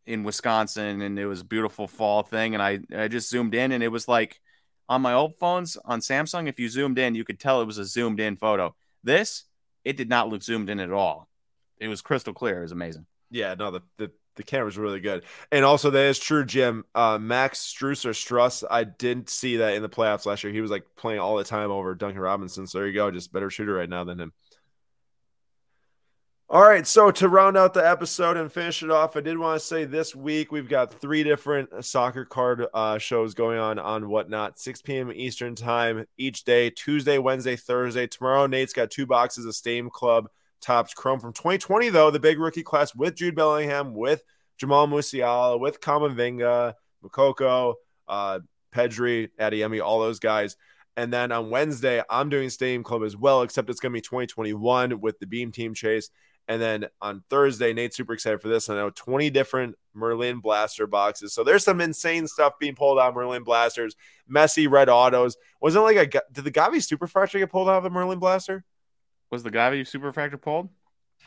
[0.04, 3.72] in Wisconsin, and it was a beautiful fall thing, and I I just zoomed in,
[3.72, 4.38] and it was like
[4.86, 6.46] on my old phones on Samsung.
[6.46, 8.74] If you zoomed in, you could tell it was a zoomed in photo.
[9.02, 9.44] This,
[9.82, 11.27] it did not look zoomed in at all
[11.80, 12.58] it was crystal clear.
[12.58, 13.06] It was amazing.
[13.30, 15.24] Yeah, no, the the, the camera's really good.
[15.52, 16.84] And also that is true, Jim.
[16.94, 20.52] Uh, Max Strus or Struss, I didn't see that in the playoffs last year.
[20.52, 22.66] He was like playing all the time over Duncan Robinson.
[22.66, 24.32] So there you go, just better shooter right now than him.
[26.50, 29.60] All right, so to round out the episode and finish it off, I did want
[29.60, 34.08] to say this week we've got three different soccer card uh, shows going on on
[34.08, 35.12] whatnot, 6 p.m.
[35.14, 38.06] Eastern time each day, Tuesday, Wednesday, Thursday.
[38.06, 42.38] Tomorrow, Nate's got two boxes of Stadium Club Topps Chrome from 2020, though, the big
[42.38, 44.22] rookie class with Jude Bellingham, with
[44.58, 47.74] Jamal Musiala, with Kamavinga, Moukoko,
[48.08, 48.40] uh,
[48.74, 50.56] Pedri, Adeyemi, all those guys.
[50.96, 54.00] And then on Wednesday, I'm doing Stadium Club as well, except it's going to be
[54.00, 56.10] 2021 with the Beam Team Chase.
[56.48, 58.70] And then on Thursday, Nate's super excited for this.
[58.70, 61.34] I know 20 different Merlin Blaster boxes.
[61.34, 63.94] So there's some insane stuff being pulled out Merlin Blasters.
[64.28, 65.36] Messi red autos.
[65.60, 68.64] Wasn't like a did the Gavi Superfractor get pulled out of the Merlin Blaster?
[69.30, 70.70] Was the Gavi Superfractor pulled?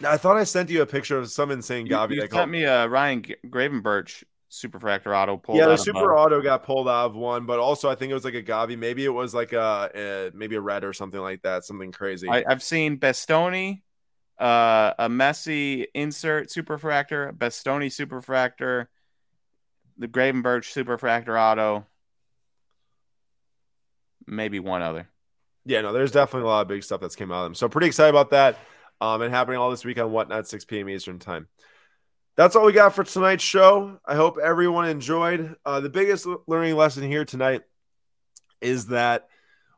[0.04, 2.16] I thought I sent you a picture of some insane Gavi.
[2.16, 5.58] You, sent me a Ryan Gravenberch Superfractor auto pulled.
[5.58, 8.26] Yeah, the Super Auto got pulled out of one, but also I think it was
[8.26, 8.78] like a Gavi.
[8.78, 11.64] Maybe it was like a, a maybe a red or something like that.
[11.64, 12.28] Something crazy.
[12.28, 13.82] I, have seen Bastoni,
[14.40, 18.88] uh, a Messi insert Superfractor, Bastoni Superfractor,
[19.98, 21.86] the Gravenberch Superfractor auto,
[24.26, 25.11] maybe one other
[25.66, 27.56] yeah, no, there's definitely a lot of big stuff that's came out of them.
[27.56, 28.58] So pretty excited about that.
[29.00, 30.88] Um, and happening all this week on Whatnot, 6 p.m.
[30.88, 31.48] Eastern time.
[32.36, 34.00] That's all we got for tonight's show.
[34.06, 35.56] I hope everyone enjoyed.
[35.66, 37.62] Uh, the biggest learning lesson here tonight
[38.62, 39.28] is that,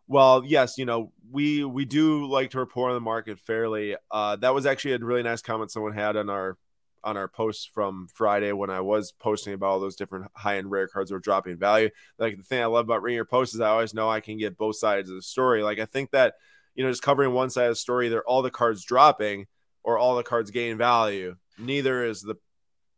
[0.08, 3.96] well, yes, you know, we we do like to report on the market fairly.
[4.12, 6.58] Uh, that was actually a really nice comment someone had on our
[7.04, 10.72] on our posts from Friday when I was posting about all those different high end
[10.72, 11.90] rare cards that were dropping value.
[12.18, 14.38] Like the thing I love about reading your posts is I always know I can
[14.38, 15.64] get both sides of the story.
[15.64, 16.36] Like I think that
[16.76, 19.48] you know just covering one side of the story, either all the cards dropping
[19.84, 21.36] or all the cards gain value.
[21.58, 22.36] Neither is the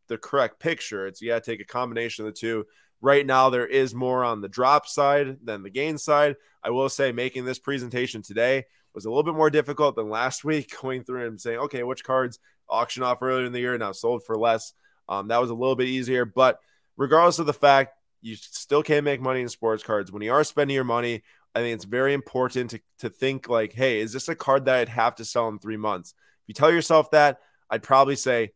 [0.08, 1.08] the correct picture.
[1.08, 2.66] It's you got to take a combination of the two.
[3.02, 6.36] Right now, there is more on the drop side than the gain side.
[6.64, 10.44] I will say, making this presentation today was a little bit more difficult than last
[10.44, 12.40] week, going through and saying, okay, which cards
[12.70, 14.74] auction off earlier in the year and now sold for less.
[15.08, 16.60] Um, that was a little bit easier, but
[16.98, 20.12] regardless of the fact, you still can't make money in sports cards.
[20.12, 21.22] When you are spending your money,
[21.54, 24.76] I think it's very important to, to think like, hey, is this a card that
[24.76, 26.14] I'd have to sell in three months?
[26.44, 27.40] If you tell yourself that,
[27.70, 28.52] I'd probably say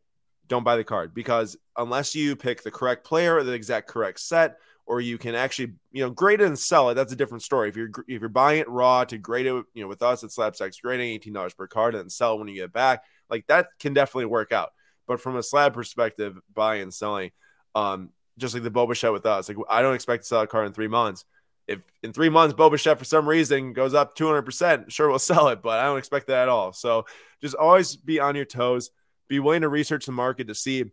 [0.48, 4.20] don't buy the card because unless you pick the correct player or the exact correct
[4.20, 7.44] set, or you can actually you know grade it and sell it, that's a different
[7.44, 7.70] story.
[7.70, 10.32] If you're if you're buying it raw to grade it, you know, with us at
[10.32, 13.68] Slabstacks grading eighteen dollars per card and then sell when you get back, like that
[13.80, 14.70] can definitely work out.
[15.08, 17.32] But from a slab perspective, buying and selling,
[17.76, 20.48] um, just like the Bo Bichette with us, like I don't expect to sell a
[20.48, 21.26] car in three months.
[21.68, 25.50] If in three months Bo Bichette for some reason goes up 200%, sure we'll sell
[25.50, 26.74] it, but I don't expect that at all.
[26.74, 27.06] So
[27.42, 28.92] just always be on your toes
[29.30, 30.84] be willing to research the market to see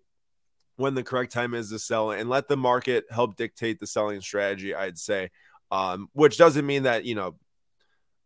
[0.77, 4.21] when the correct time is to sell and let the market help dictate the selling
[4.21, 5.31] strategy i'd say
[5.73, 7.35] um, which doesn't mean that you know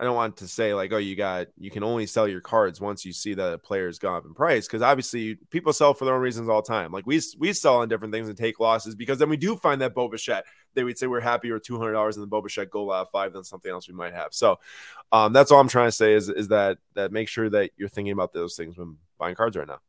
[0.01, 2.81] i don't want to say like oh you got you can only sell your cards
[2.81, 6.05] once you see that a player's gone up in price because obviously people sell for
[6.05, 8.59] their own reasons all the time like we we sell on different things and take
[8.59, 10.45] losses because then we do find that Bo Bichette
[10.75, 13.45] they would say we're happier with $200 in the Bo Bichette goal out five than
[13.45, 14.59] something else we might have so
[15.13, 17.89] um, that's all i'm trying to say is is that that make sure that you're
[17.89, 19.81] thinking about those things when buying cards right now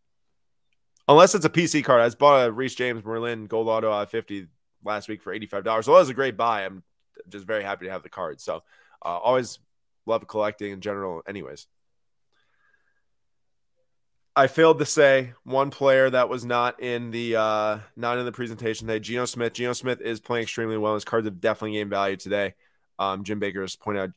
[1.07, 2.01] unless it's a PC card.
[2.01, 4.47] I just bought a Reece James Merlin Gold Auto out 50
[4.84, 5.84] last week for $85.
[5.84, 6.66] So that was a great buy.
[6.66, 6.84] I'm
[7.30, 8.39] just very happy to have the card.
[8.41, 8.64] So
[9.03, 9.59] uh, always
[10.06, 11.68] love collecting in general, anyways.
[14.36, 18.32] I failed to say one player that was not in the uh, not in the
[18.32, 18.99] presentation today.
[18.99, 19.54] Geno Smith.
[19.54, 20.93] Geno Smith is playing extremely well.
[20.93, 22.54] His cards have definitely gained value today.
[22.97, 24.10] Um, Jim Baker has pointed out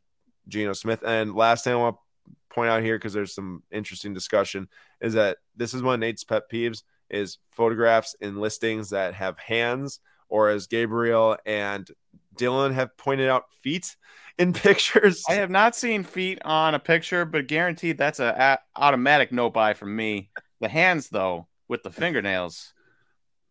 [0.46, 1.02] Geno Smith.
[1.04, 4.68] And last thing I want to point out here because there's some interesting discussion
[5.00, 9.38] is that this is one of Nate's pet peeves is photographs in listings that have
[9.38, 11.88] hands or as Gabriel and
[12.36, 13.96] Dylan have pointed out feet
[14.38, 15.24] in pictures.
[15.28, 19.50] I have not seen feet on a picture, but guaranteed that's a, a automatic no
[19.50, 20.30] buy from me.
[20.60, 22.74] The hands though with the fingernails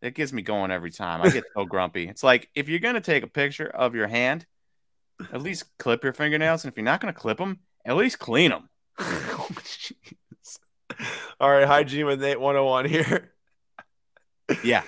[0.03, 1.21] it gets me going every time.
[1.21, 2.07] I get so grumpy.
[2.07, 4.45] It's like if you're going to take a picture of your hand,
[5.31, 8.19] at least clip your fingernails and if you're not going to clip them, at least
[8.19, 8.69] clean them.
[8.99, 9.49] oh,
[11.39, 13.31] All right, hygiene with Nate 101 here.
[14.63, 14.83] yeah.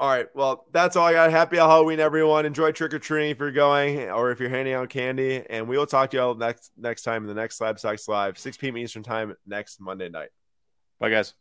[0.00, 0.28] All right.
[0.34, 1.30] Well, that's all I got.
[1.30, 2.46] Happy Halloween, everyone.
[2.46, 5.44] Enjoy trick or treating if you're going or if you're handing out candy.
[5.50, 8.08] And we will talk to you all next next time in the next Slab Stacks
[8.08, 8.78] Live, 6 p.m.
[8.78, 10.30] Eastern time next Monday night.
[11.00, 11.34] Bye, guys.